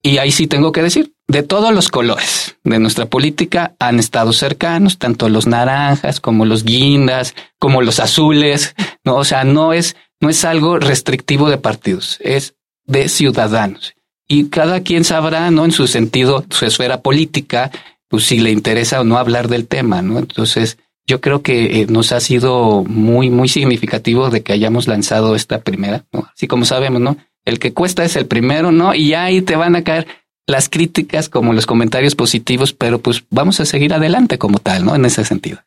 Y 0.00 0.18
ahí 0.18 0.30
sí 0.30 0.46
tengo 0.46 0.70
que 0.70 0.82
decir, 0.82 1.12
de 1.26 1.42
todos 1.42 1.74
los 1.74 1.88
colores 1.88 2.56
de 2.62 2.78
nuestra 2.78 3.06
política 3.06 3.74
han 3.80 3.98
estado 3.98 4.32
cercanos, 4.32 4.98
tanto 4.98 5.28
los 5.28 5.48
naranjas 5.48 6.20
como 6.20 6.44
los 6.44 6.64
guindas, 6.64 7.34
como 7.58 7.82
los 7.82 7.98
azules, 7.98 8.76
¿no? 9.04 9.16
O 9.16 9.24
sea, 9.24 9.42
no 9.42 9.72
es, 9.72 9.96
no 10.20 10.28
es 10.28 10.44
algo 10.44 10.78
restrictivo 10.78 11.48
de 11.48 11.58
partidos, 11.58 12.18
es 12.20 12.54
de 12.86 13.08
ciudadanos. 13.08 13.94
Y 14.26 14.48
cada 14.48 14.82
quien 14.82 15.04
sabrá, 15.04 15.50
¿no? 15.50 15.64
En 15.64 15.72
su 15.72 15.86
sentido, 15.86 16.44
su 16.50 16.66
esfera 16.66 17.00
política, 17.00 17.70
pues 18.08 18.24
si 18.24 18.40
le 18.40 18.50
interesa 18.50 19.00
o 19.00 19.04
no 19.04 19.18
hablar 19.18 19.48
del 19.48 19.66
tema, 19.66 20.02
¿no? 20.02 20.18
Entonces, 20.18 20.78
yo 21.06 21.20
creo 21.20 21.42
que 21.42 21.80
eh, 21.80 21.86
nos 21.88 22.12
ha 22.12 22.20
sido 22.20 22.84
muy, 22.84 23.30
muy 23.30 23.48
significativo 23.48 24.28
de 24.28 24.42
que 24.42 24.52
hayamos 24.52 24.86
lanzado 24.86 25.34
esta 25.34 25.62
primera, 25.62 26.04
¿no? 26.12 26.28
Así 26.34 26.46
como 26.46 26.66
sabemos, 26.66 27.00
¿no? 27.00 27.16
El 27.46 27.58
que 27.58 27.72
cuesta 27.72 28.04
es 28.04 28.16
el 28.16 28.26
primero, 28.26 28.72
¿no? 28.72 28.94
Y 28.94 29.14
ahí 29.14 29.40
te 29.40 29.56
van 29.56 29.74
a 29.76 29.84
caer 29.84 30.06
las 30.46 30.68
críticas 30.68 31.28
como 31.30 31.54
los 31.54 31.66
comentarios 31.66 32.14
positivos, 32.14 32.74
pero 32.74 32.98
pues 32.98 33.24
vamos 33.30 33.60
a 33.60 33.64
seguir 33.64 33.94
adelante 33.94 34.36
como 34.36 34.58
tal, 34.58 34.84
¿no? 34.84 34.94
En 34.94 35.06
ese 35.06 35.24
sentido. 35.24 35.60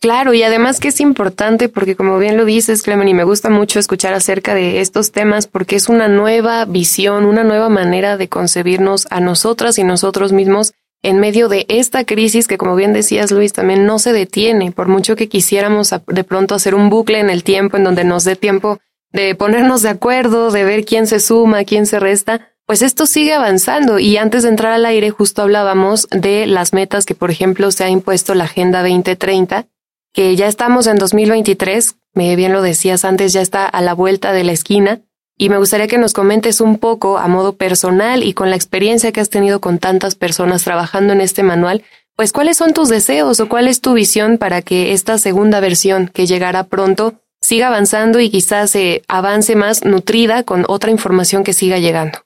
Claro, 0.00 0.32
y 0.32 0.42
además 0.42 0.80
que 0.80 0.88
es 0.88 0.98
importante 0.98 1.68
porque 1.68 1.94
como 1.94 2.18
bien 2.18 2.38
lo 2.38 2.46
dices, 2.46 2.82
Clemen, 2.82 3.08
y 3.08 3.12
me 3.12 3.24
gusta 3.24 3.50
mucho 3.50 3.78
escuchar 3.78 4.14
acerca 4.14 4.54
de 4.54 4.80
estos 4.80 5.12
temas 5.12 5.46
porque 5.46 5.76
es 5.76 5.90
una 5.90 6.08
nueva 6.08 6.64
visión, 6.64 7.26
una 7.26 7.44
nueva 7.44 7.68
manera 7.68 8.16
de 8.16 8.26
concebirnos 8.26 9.06
a 9.10 9.20
nosotras 9.20 9.78
y 9.78 9.84
nosotros 9.84 10.32
mismos 10.32 10.72
en 11.02 11.20
medio 11.20 11.50
de 11.50 11.66
esta 11.68 12.04
crisis 12.04 12.46
que, 12.46 12.56
como 12.56 12.76
bien 12.76 12.94
decías, 12.94 13.30
Luis, 13.30 13.52
también 13.52 13.84
no 13.84 13.98
se 13.98 14.14
detiene, 14.14 14.72
por 14.72 14.88
mucho 14.88 15.16
que 15.16 15.28
quisiéramos 15.28 15.94
de 16.06 16.24
pronto 16.24 16.54
hacer 16.54 16.74
un 16.74 16.88
bucle 16.88 17.20
en 17.20 17.28
el 17.28 17.44
tiempo 17.44 17.76
en 17.76 17.84
donde 17.84 18.04
nos 18.04 18.24
dé 18.24 18.36
tiempo 18.36 18.78
de 19.12 19.34
ponernos 19.34 19.82
de 19.82 19.90
acuerdo, 19.90 20.50
de 20.50 20.64
ver 20.64 20.86
quién 20.86 21.06
se 21.08 21.20
suma, 21.20 21.64
quién 21.64 21.84
se 21.84 22.00
resta, 22.00 22.48
pues 22.64 22.80
esto 22.80 23.04
sigue 23.04 23.34
avanzando. 23.34 23.98
Y 23.98 24.16
antes 24.16 24.44
de 24.44 24.48
entrar 24.48 24.72
al 24.72 24.86
aire 24.86 25.10
justo 25.10 25.42
hablábamos 25.42 26.08
de 26.10 26.46
las 26.46 26.72
metas 26.72 27.04
que, 27.04 27.14
por 27.14 27.30
ejemplo, 27.30 27.70
se 27.70 27.84
ha 27.84 27.90
impuesto 27.90 28.34
la 28.34 28.44
Agenda 28.44 28.80
2030 28.80 29.66
que 30.12 30.36
ya 30.36 30.48
estamos 30.48 30.86
en 30.86 30.96
2023, 30.96 31.96
me 32.14 32.34
bien 32.36 32.52
lo 32.52 32.62
decías 32.62 33.04
antes, 33.04 33.32
ya 33.32 33.40
está 33.40 33.66
a 33.66 33.80
la 33.80 33.94
vuelta 33.94 34.32
de 34.32 34.44
la 34.44 34.52
esquina, 34.52 35.00
y 35.40 35.48
me 35.48 35.56
gustaría 35.56 35.88
que 35.88 35.96
nos 35.96 36.12
comentes 36.12 36.60
un 36.60 36.76
poco 36.76 37.16
a 37.16 37.26
modo 37.26 37.56
personal 37.56 38.22
y 38.24 38.34
con 38.34 38.50
la 38.50 38.56
experiencia 38.56 39.10
que 39.10 39.20
has 39.20 39.30
tenido 39.30 39.60
con 39.60 39.78
tantas 39.78 40.14
personas 40.14 40.64
trabajando 40.64 41.14
en 41.14 41.22
este 41.22 41.42
manual, 41.42 41.82
pues 42.14 42.32
cuáles 42.32 42.58
son 42.58 42.74
tus 42.74 42.90
deseos 42.90 43.40
o 43.40 43.48
cuál 43.48 43.66
es 43.66 43.80
tu 43.80 43.94
visión 43.94 44.36
para 44.36 44.60
que 44.60 44.92
esta 44.92 45.16
segunda 45.16 45.60
versión 45.60 46.08
que 46.12 46.26
llegará 46.26 46.64
pronto 46.64 47.14
siga 47.40 47.68
avanzando 47.68 48.20
y 48.20 48.28
quizás 48.28 48.72
se 48.72 49.02
avance 49.08 49.56
más 49.56 49.84
nutrida 49.86 50.42
con 50.42 50.66
otra 50.68 50.90
información 50.90 51.42
que 51.42 51.54
siga 51.54 51.78
llegando. 51.78 52.18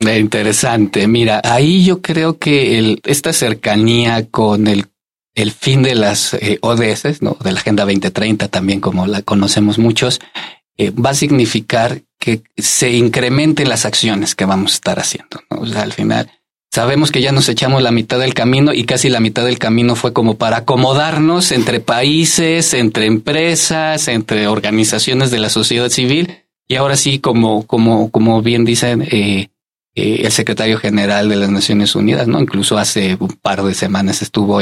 Interesante. 0.00 1.06
Mira, 1.08 1.42
ahí 1.44 1.84
yo 1.84 2.00
creo 2.00 2.38
que 2.38 2.96
esta 3.04 3.34
cercanía 3.34 4.26
con 4.30 4.66
el 4.66 4.86
el 5.36 5.52
fin 5.52 5.82
de 5.82 5.94
las 5.94 6.34
eh, 6.34 6.58
ODS, 6.62 7.22
¿no? 7.22 7.36
de 7.44 7.52
la 7.52 7.60
Agenda 7.60 7.84
2030 7.84 8.48
también 8.48 8.80
como 8.80 9.06
la 9.06 9.22
conocemos 9.22 9.78
muchos, 9.78 10.18
eh, 10.78 10.90
va 10.90 11.10
a 11.10 11.14
significar 11.14 12.02
que 12.18 12.42
se 12.56 12.90
incrementen 12.90 13.68
las 13.68 13.84
acciones 13.84 14.34
que 14.34 14.46
vamos 14.46 14.72
a 14.72 14.74
estar 14.74 14.98
haciendo. 14.98 15.40
¿no? 15.50 15.60
O 15.60 15.66
sea, 15.66 15.82
al 15.82 15.92
final 15.92 16.30
sabemos 16.72 17.12
que 17.12 17.20
ya 17.20 17.32
nos 17.32 17.48
echamos 17.50 17.82
la 17.82 17.90
mitad 17.90 18.18
del 18.18 18.34
camino 18.34 18.72
y 18.72 18.84
casi 18.84 19.10
la 19.10 19.20
mitad 19.20 19.44
del 19.44 19.58
camino 19.58 19.94
fue 19.94 20.14
como 20.14 20.36
para 20.36 20.58
acomodarnos 20.58 21.52
entre 21.52 21.80
países, 21.80 22.72
entre 22.72 23.06
empresas, 23.06 24.08
entre 24.08 24.48
organizaciones 24.48 25.30
de 25.30 25.38
la 25.38 25.50
sociedad 25.50 25.90
civil. 25.90 26.44
Y 26.66 26.76
ahora 26.76 26.96
sí, 26.96 27.18
como, 27.18 27.66
como, 27.66 28.10
como 28.10 28.42
bien 28.42 28.64
dicen, 28.64 29.06
eh, 29.10 29.50
eh, 29.96 30.20
el 30.24 30.30
secretario 30.30 30.78
general 30.78 31.30
de 31.30 31.36
las 31.36 31.50
Naciones 31.50 31.94
Unidas, 31.96 32.28
¿no? 32.28 32.38
Incluso 32.38 32.76
hace 32.76 33.16
un 33.18 33.28
par 33.28 33.62
de 33.62 33.72
semanas 33.72 34.20
estuvo 34.20 34.60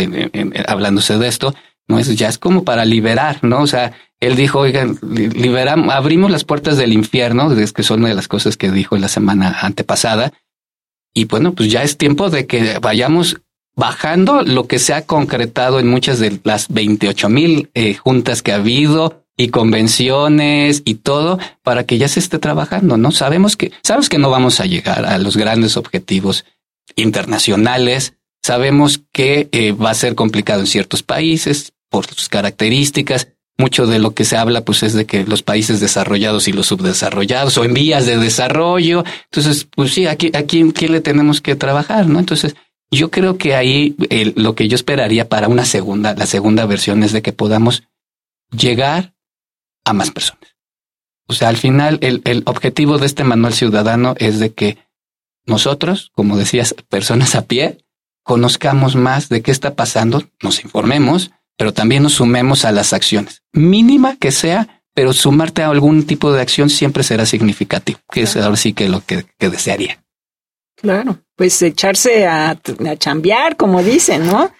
hablándose 0.68 1.18
de 1.18 1.26
esto, 1.26 1.54
¿no? 1.88 1.98
Es, 1.98 2.14
ya 2.16 2.28
es 2.28 2.38
como 2.38 2.64
para 2.64 2.84
liberar, 2.84 3.40
¿no? 3.42 3.60
O 3.60 3.66
sea, 3.66 3.92
él 4.20 4.36
dijo, 4.36 4.60
oigan, 4.60 4.96
liberamos, 5.02 5.92
abrimos 5.92 6.30
las 6.30 6.44
puertas 6.44 6.76
del 6.76 6.92
infierno, 6.92 7.52
es 7.52 7.72
que 7.72 7.82
son 7.82 8.00
una 8.00 8.10
de 8.10 8.14
las 8.14 8.28
cosas 8.28 8.56
que 8.56 8.70
dijo 8.70 8.96
la 8.96 9.08
semana 9.08 9.58
antepasada. 9.60 10.32
Y 11.12 11.24
bueno, 11.24 11.52
pues 11.52 11.68
ya 11.68 11.82
es 11.82 11.98
tiempo 11.98 12.30
de 12.30 12.46
que 12.46 12.78
vayamos 12.78 13.40
bajando 13.76 14.42
lo 14.42 14.66
que 14.66 14.78
se 14.78 14.94
ha 14.94 15.06
concretado 15.06 15.80
en 15.80 15.88
muchas 15.88 16.18
de 16.18 16.38
las 16.44 16.68
28 16.68 17.28
mil 17.28 17.70
eh, 17.74 17.94
juntas 17.94 18.42
que 18.42 18.52
ha 18.52 18.56
habido, 18.56 19.24
y 19.36 19.48
convenciones 19.48 20.82
y 20.84 20.96
todo 20.96 21.38
para 21.62 21.84
que 21.84 21.98
ya 21.98 22.08
se 22.08 22.20
esté 22.20 22.38
trabajando, 22.38 22.96
¿no? 22.96 23.10
Sabemos 23.10 23.56
que, 23.56 23.72
sabemos 23.82 24.08
que 24.08 24.18
no 24.18 24.30
vamos 24.30 24.60
a 24.60 24.66
llegar 24.66 25.04
a 25.04 25.18
los 25.18 25.36
grandes 25.36 25.76
objetivos 25.76 26.44
internacionales, 26.96 28.14
sabemos 28.42 29.00
que 29.12 29.48
eh, 29.52 29.72
va 29.72 29.90
a 29.90 29.94
ser 29.94 30.14
complicado 30.14 30.60
en 30.60 30.66
ciertos 30.66 31.02
países 31.02 31.72
por 31.90 32.06
sus 32.06 32.28
características. 32.28 33.28
Mucho 33.56 33.86
de 33.86 34.00
lo 34.00 34.14
que 34.14 34.24
se 34.24 34.36
habla, 34.36 34.64
pues, 34.64 34.82
es 34.82 34.94
de 34.94 35.06
que 35.06 35.24
los 35.24 35.44
países 35.44 35.78
desarrollados 35.78 36.48
y 36.48 36.52
los 36.52 36.66
subdesarrollados 36.66 37.56
o 37.56 37.64
en 37.64 37.72
vías 37.72 38.04
de 38.04 38.18
desarrollo. 38.18 39.04
Entonces, 39.26 39.68
pues 39.72 39.94
sí, 39.94 40.08
aquí, 40.08 40.32
aquí, 40.34 40.64
¿quién 40.72 40.90
le 40.90 41.00
tenemos 41.00 41.40
que 41.40 41.54
trabajar, 41.54 42.08
no? 42.08 42.18
Entonces, 42.18 42.56
yo 42.94 43.10
creo 43.10 43.38
que 43.38 43.54
ahí 43.54 43.96
lo 44.36 44.54
que 44.54 44.68
yo 44.68 44.74
esperaría 44.74 45.28
para 45.28 45.48
una 45.48 45.64
segunda, 45.64 46.14
la 46.14 46.26
segunda 46.26 46.66
versión 46.66 47.02
es 47.02 47.12
de 47.12 47.22
que 47.22 47.32
podamos 47.32 47.84
llegar 48.50 49.14
a 49.84 49.92
más 49.92 50.10
personas. 50.10 50.56
O 51.26 51.32
sea, 51.32 51.48
al 51.48 51.56
final 51.56 51.98
el, 52.02 52.20
el 52.24 52.42
objetivo 52.46 52.98
de 52.98 53.06
este 53.06 53.24
manual 53.24 53.54
ciudadano 53.54 54.14
es 54.18 54.38
de 54.38 54.52
que 54.52 54.78
nosotros, 55.46 56.10
como 56.14 56.36
decías, 56.36 56.74
personas 56.88 57.34
a 57.34 57.46
pie, 57.46 57.78
conozcamos 58.22 58.96
más 58.96 59.28
de 59.28 59.42
qué 59.42 59.50
está 59.50 59.74
pasando, 59.74 60.22
nos 60.42 60.64
informemos, 60.64 61.30
pero 61.56 61.72
también 61.72 62.02
nos 62.02 62.14
sumemos 62.14 62.64
a 62.64 62.72
las 62.72 62.92
acciones. 62.92 63.42
Mínima 63.52 64.16
que 64.16 64.32
sea, 64.32 64.82
pero 64.94 65.12
sumarte 65.12 65.62
a 65.62 65.68
algún 65.68 66.06
tipo 66.06 66.32
de 66.32 66.40
acción 66.40 66.70
siempre 66.70 67.02
será 67.02 67.26
significativo, 67.26 68.00
que 68.10 68.22
es 68.22 68.36
ahora 68.36 68.56
sí 68.56 68.72
que 68.72 68.88
lo 68.88 69.04
que, 69.04 69.26
que 69.38 69.50
desearía. 69.50 70.02
Claro, 70.76 71.23
pues 71.36 71.60
echarse 71.62 72.26
a, 72.26 72.50
a 72.50 72.96
chambear, 72.96 73.56
como 73.56 73.82
dicen, 73.82 74.26
¿no? 74.26 74.50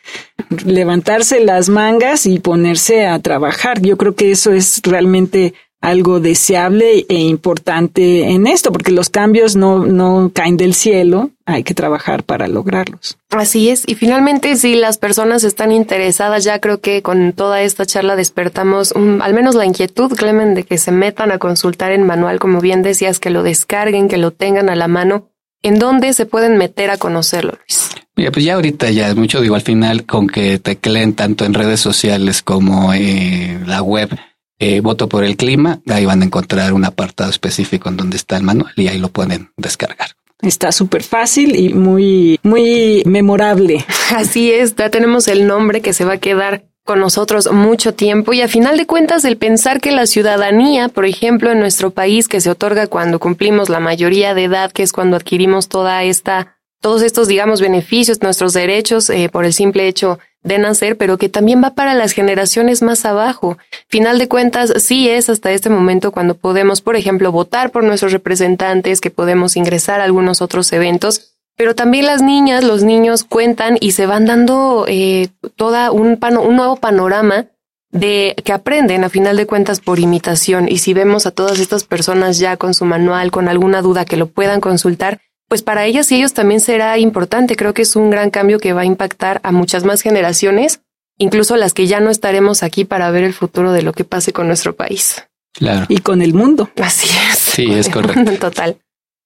Levantarse 0.64 1.40
las 1.40 1.68
mangas 1.68 2.26
y 2.26 2.40
ponerse 2.40 3.06
a 3.06 3.18
trabajar. 3.20 3.80
Yo 3.80 3.96
creo 3.96 4.14
que 4.14 4.30
eso 4.30 4.52
es 4.52 4.80
realmente 4.82 5.54
algo 5.84 6.18
deseable 6.18 7.04
e 7.08 7.20
importante 7.20 8.30
en 8.30 8.46
esto, 8.46 8.72
porque 8.72 8.90
los 8.90 9.10
cambios 9.10 9.54
no, 9.54 9.84
no 9.84 10.30
caen 10.34 10.56
del 10.56 10.72
cielo, 10.72 11.30
hay 11.44 11.62
que 11.62 11.74
trabajar 11.74 12.24
para 12.24 12.48
lograrlos. 12.48 13.18
Así 13.30 13.68
es, 13.68 13.84
y 13.86 13.94
finalmente 13.94 14.56
si 14.56 14.76
las 14.76 14.96
personas 14.96 15.44
están 15.44 15.72
interesadas, 15.72 16.42
ya 16.42 16.58
creo 16.58 16.80
que 16.80 17.02
con 17.02 17.34
toda 17.34 17.60
esta 17.60 17.84
charla 17.84 18.16
despertamos 18.16 18.92
al 18.92 19.34
menos 19.34 19.54
la 19.54 19.66
inquietud, 19.66 20.10
Clemen, 20.16 20.54
de 20.54 20.64
que 20.64 20.78
se 20.78 20.90
metan 20.90 21.30
a 21.32 21.38
consultar 21.38 21.92
el 21.92 22.00
manual, 22.00 22.38
como 22.38 22.60
bien 22.60 22.82
decías, 22.82 23.20
que 23.20 23.28
lo 23.28 23.42
descarguen, 23.42 24.08
que 24.08 24.16
lo 24.16 24.30
tengan 24.30 24.70
a 24.70 24.76
la 24.76 24.88
mano 24.88 25.28
¿En 25.64 25.78
dónde 25.78 26.12
se 26.12 26.26
pueden 26.26 26.58
meter 26.58 26.90
a 26.90 26.98
conocerlo, 26.98 27.52
Luis? 27.52 27.88
Mira, 28.16 28.30
pues 28.30 28.44
ya 28.44 28.54
ahorita 28.54 28.90
ya 28.90 29.08
es 29.08 29.16
mucho, 29.16 29.40
digo, 29.40 29.54
al 29.54 29.62
final 29.62 30.04
con 30.04 30.26
que 30.26 30.58
tecleen 30.58 31.14
tanto 31.14 31.46
en 31.46 31.54
redes 31.54 31.80
sociales 31.80 32.42
como 32.42 32.92
en 32.92 33.66
la 33.66 33.80
web 33.80 34.10
eh, 34.58 34.80
Voto 34.80 35.08
por 35.08 35.24
el 35.24 35.38
Clima, 35.38 35.80
ahí 35.88 36.04
van 36.04 36.20
a 36.20 36.26
encontrar 36.26 36.74
un 36.74 36.84
apartado 36.84 37.30
específico 37.30 37.88
en 37.88 37.96
donde 37.96 38.18
está 38.18 38.36
el 38.36 38.42
manual 38.42 38.74
y 38.76 38.88
ahí 38.88 38.98
lo 38.98 39.08
pueden 39.08 39.52
descargar. 39.56 40.10
Está 40.42 40.70
súper 40.70 41.02
fácil 41.02 41.56
y 41.56 41.72
muy, 41.72 42.38
muy 42.42 43.02
memorable. 43.06 43.86
Así 44.14 44.52
es, 44.52 44.76
ya 44.76 44.90
tenemos 44.90 45.28
el 45.28 45.46
nombre 45.46 45.80
que 45.80 45.94
se 45.94 46.04
va 46.04 46.14
a 46.14 46.18
quedar 46.18 46.66
con 46.84 47.00
nosotros 47.00 47.50
mucho 47.50 47.94
tiempo 47.94 48.34
y 48.34 48.42
a 48.42 48.48
final 48.48 48.76
de 48.76 48.86
cuentas 48.86 49.24
el 49.24 49.38
pensar 49.38 49.80
que 49.80 49.90
la 49.90 50.06
ciudadanía, 50.06 50.88
por 50.88 51.06
ejemplo, 51.06 51.50
en 51.50 51.58
nuestro 51.58 51.90
país 51.90 52.28
que 52.28 52.42
se 52.42 52.50
otorga 52.50 52.86
cuando 52.86 53.18
cumplimos 53.18 53.70
la 53.70 53.80
mayoría 53.80 54.34
de 54.34 54.44
edad, 54.44 54.70
que 54.70 54.82
es 54.82 54.92
cuando 54.92 55.16
adquirimos 55.16 55.68
toda 55.68 56.02
esta, 56.04 56.58
todos 56.80 57.02
estos, 57.02 57.26
digamos, 57.26 57.62
beneficios, 57.62 58.20
nuestros 58.20 58.52
derechos 58.52 59.08
eh, 59.08 59.30
por 59.32 59.46
el 59.46 59.54
simple 59.54 59.88
hecho 59.88 60.18
de 60.42 60.58
nacer, 60.58 60.98
pero 60.98 61.16
que 61.16 61.30
también 61.30 61.64
va 61.64 61.70
para 61.70 61.94
las 61.94 62.12
generaciones 62.12 62.82
más 62.82 63.06
abajo. 63.06 63.56
Final 63.88 64.18
de 64.18 64.28
cuentas, 64.28 64.74
sí 64.76 65.08
es 65.08 65.30
hasta 65.30 65.52
este 65.52 65.70
momento 65.70 66.12
cuando 66.12 66.34
podemos, 66.34 66.82
por 66.82 66.96
ejemplo, 66.96 67.32
votar 67.32 67.70
por 67.70 67.82
nuestros 67.82 68.12
representantes, 68.12 69.00
que 69.00 69.10
podemos 69.10 69.56
ingresar 69.56 70.02
a 70.02 70.04
algunos 70.04 70.42
otros 70.42 70.70
eventos, 70.74 71.33
pero 71.56 71.74
también 71.74 72.06
las 72.06 72.22
niñas, 72.22 72.64
los 72.64 72.82
niños 72.82 73.24
cuentan 73.24 73.76
y 73.80 73.92
se 73.92 74.06
van 74.06 74.26
dando 74.26 74.86
eh, 74.88 75.28
toda 75.56 75.90
un, 75.90 76.18
un 76.20 76.56
nuevo 76.56 76.76
panorama 76.76 77.46
de 77.90 78.34
que 78.44 78.52
aprenden 78.52 79.04
a 79.04 79.08
final 79.08 79.36
de 79.36 79.46
cuentas 79.46 79.80
por 79.80 80.00
imitación. 80.00 80.68
Y 80.68 80.78
si 80.78 80.94
vemos 80.94 81.26
a 81.26 81.30
todas 81.30 81.60
estas 81.60 81.84
personas 81.84 82.38
ya 82.38 82.56
con 82.56 82.74
su 82.74 82.84
manual, 82.84 83.30
con 83.30 83.48
alguna 83.48 83.82
duda 83.82 84.04
que 84.04 84.16
lo 84.16 84.26
puedan 84.26 84.60
consultar, 84.60 85.20
pues 85.48 85.62
para 85.62 85.86
ellas 85.86 86.10
y 86.10 86.16
ellos 86.16 86.34
también 86.34 86.60
será 86.60 86.98
importante. 86.98 87.54
Creo 87.54 87.72
que 87.72 87.82
es 87.82 87.94
un 87.94 88.10
gran 88.10 88.30
cambio 88.30 88.58
que 88.58 88.72
va 88.72 88.80
a 88.80 88.86
impactar 88.86 89.40
a 89.44 89.52
muchas 89.52 89.84
más 89.84 90.02
generaciones, 90.02 90.80
incluso 91.18 91.54
las 91.54 91.72
que 91.72 91.86
ya 91.86 92.00
no 92.00 92.10
estaremos 92.10 92.64
aquí 92.64 92.84
para 92.84 93.10
ver 93.12 93.22
el 93.22 93.32
futuro 93.32 93.70
de 93.70 93.82
lo 93.82 93.92
que 93.92 94.04
pase 94.04 94.32
con 94.32 94.48
nuestro 94.48 94.74
país. 94.74 95.22
Claro. 95.52 95.86
Y 95.88 95.98
con 95.98 96.20
el 96.20 96.34
mundo. 96.34 96.70
Así 96.82 97.08
es. 97.30 97.38
Sí, 97.38 97.72
es 97.72 97.88
correcto. 97.88 98.32
Total. 98.40 98.76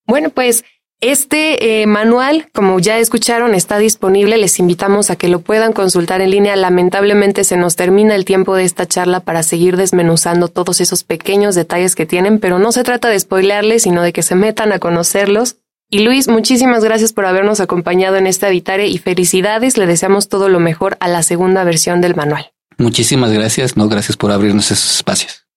Bueno, 0.07 0.29
pues 0.29 0.65
este 1.01 1.83
eh, 1.83 1.87
manual, 1.87 2.49
como 2.53 2.81
ya 2.81 2.99
escucharon, 2.99 3.55
está 3.55 3.79
disponible. 3.79 4.37
Les 4.37 4.59
invitamos 4.59 5.11
a 5.11 5.17
que 5.17 5.29
lo 5.29 5.41
puedan 5.41 5.73
consultar 5.73 6.21
en 6.21 6.33
línea. 6.33 6.57
Lamentablemente 6.57 7.45
se 7.45 7.57
nos 7.57 7.77
termina 7.77 8.17
el 8.17 8.25
tiempo 8.25 8.57
de 8.57 8.65
esta 8.65 8.87
charla 8.87 9.21
para 9.21 9.45
seguir 9.45 9.77
desmenuzando 9.77 10.49
todos 10.49 10.81
esos 10.81 11.05
pequeños 11.05 11.55
detalles 11.55 11.95
que 11.95 12.07
tienen, 12.07 12.41
pero 12.41 12.59
no 12.59 12.73
se 12.73 12.83
trata 12.83 13.09
de 13.09 13.21
spoilearles, 13.21 13.85
sino 13.85 14.03
de 14.03 14.13
que 14.13 14.23
se 14.23 14.35
metan 14.35 14.73
a 14.73 14.81
conocerlos. 14.81 15.57
Y 15.89 16.01
Luis, 16.01 16.29
muchísimas 16.29 16.85
gracias 16.85 17.13
por 17.13 17.27
habernos 17.27 17.61
acompañado 17.61 18.17
en 18.17 18.27
este 18.27 18.47
Habitare 18.47 18.89
y 18.89 18.99
felicidades. 18.99 19.79
Le 19.79 19.87
deseamos 19.87 20.29
todo 20.29 20.49
lo 20.49 20.61
mejor 20.61 20.97
a 21.01 21.09
la 21.09 21.23
segunda 21.23 21.65
versión 21.65 22.01
del 22.01 22.17
manual. 22.17 22.51
Muchísimas 22.77 23.33
gracias. 23.33 23.77
No, 23.77 23.89
gracias 23.89 24.17
por 24.17 24.31
abrirnos 24.31 24.71
esos 24.71 24.97
espacios. 24.97 25.48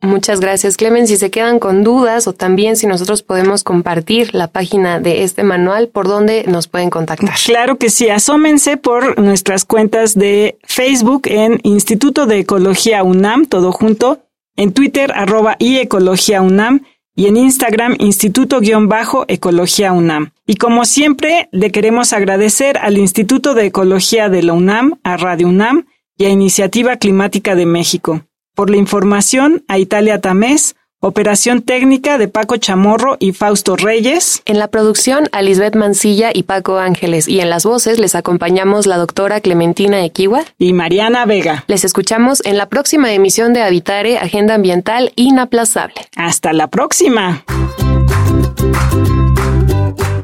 Muchas 0.00 0.38
gracias, 0.38 0.76
Clemen. 0.76 1.08
Si 1.08 1.16
se 1.16 1.30
quedan 1.30 1.58
con 1.58 1.82
dudas 1.82 2.28
o 2.28 2.32
también 2.32 2.76
si 2.76 2.86
nosotros 2.86 3.24
podemos 3.24 3.64
compartir 3.64 4.32
la 4.32 4.46
página 4.46 5.00
de 5.00 5.24
este 5.24 5.42
manual, 5.42 5.88
¿por 5.88 6.06
dónde 6.06 6.44
nos 6.46 6.68
pueden 6.68 6.88
contactar? 6.88 7.34
Claro 7.44 7.78
que 7.78 7.90
sí, 7.90 8.08
asómense 8.08 8.76
por 8.76 9.18
nuestras 9.18 9.64
cuentas 9.64 10.14
de 10.14 10.56
Facebook 10.62 11.22
en 11.24 11.58
Instituto 11.64 12.26
de 12.26 12.38
Ecología 12.38 13.02
UNAM, 13.02 13.46
todo 13.46 13.72
junto, 13.72 14.20
en 14.56 14.72
Twitter, 14.72 15.10
arroba 15.16 15.56
y 15.58 15.78
Ecología 15.78 16.42
UNAM, 16.42 16.82
y 17.18 17.26
en 17.26 17.36
Instagram, 17.36 17.96
Instituto-Ecología 17.98 19.92
UNAM. 19.92 20.30
Y 20.46 20.54
como 20.54 20.84
siempre, 20.84 21.48
le 21.50 21.72
queremos 21.72 22.12
agradecer 22.12 22.78
al 22.78 22.96
Instituto 22.96 23.54
de 23.54 23.66
Ecología 23.66 24.28
de 24.28 24.44
la 24.44 24.52
UNAM, 24.52 25.00
a 25.02 25.16
Radio 25.16 25.48
UNAM 25.48 25.86
y 26.16 26.26
a 26.26 26.28
Iniciativa 26.28 26.96
Climática 26.98 27.56
de 27.56 27.66
México. 27.66 28.22
Por 28.58 28.70
la 28.70 28.76
información, 28.76 29.62
a 29.68 29.78
Italia 29.78 30.20
Tamés, 30.20 30.74
Operación 30.98 31.62
técnica 31.62 32.18
de 32.18 32.26
Paco 32.26 32.56
Chamorro 32.56 33.16
y 33.20 33.30
Fausto 33.30 33.76
Reyes. 33.76 34.42
En 34.46 34.58
la 34.58 34.66
producción, 34.66 35.28
a 35.30 35.42
Lisbeth 35.42 35.76
Mancilla 35.76 36.32
y 36.34 36.42
Paco 36.42 36.78
Ángeles. 36.78 37.28
Y 37.28 37.38
en 37.38 37.50
las 37.50 37.64
voces 37.64 38.00
les 38.00 38.16
acompañamos 38.16 38.88
la 38.88 38.96
doctora 38.96 39.40
Clementina 39.40 40.04
Equiwa 40.04 40.42
y 40.58 40.72
Mariana 40.72 41.24
Vega. 41.24 41.62
Les 41.68 41.84
escuchamos 41.84 42.44
en 42.44 42.58
la 42.58 42.68
próxima 42.68 43.12
emisión 43.12 43.52
de 43.52 43.62
Habitare, 43.62 44.18
Agenda 44.18 44.56
Ambiental 44.56 45.12
Inaplazable. 45.14 45.94
Hasta 46.16 46.52
la 46.52 46.66
próxima. 46.66 47.44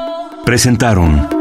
presentaron 0.44 1.41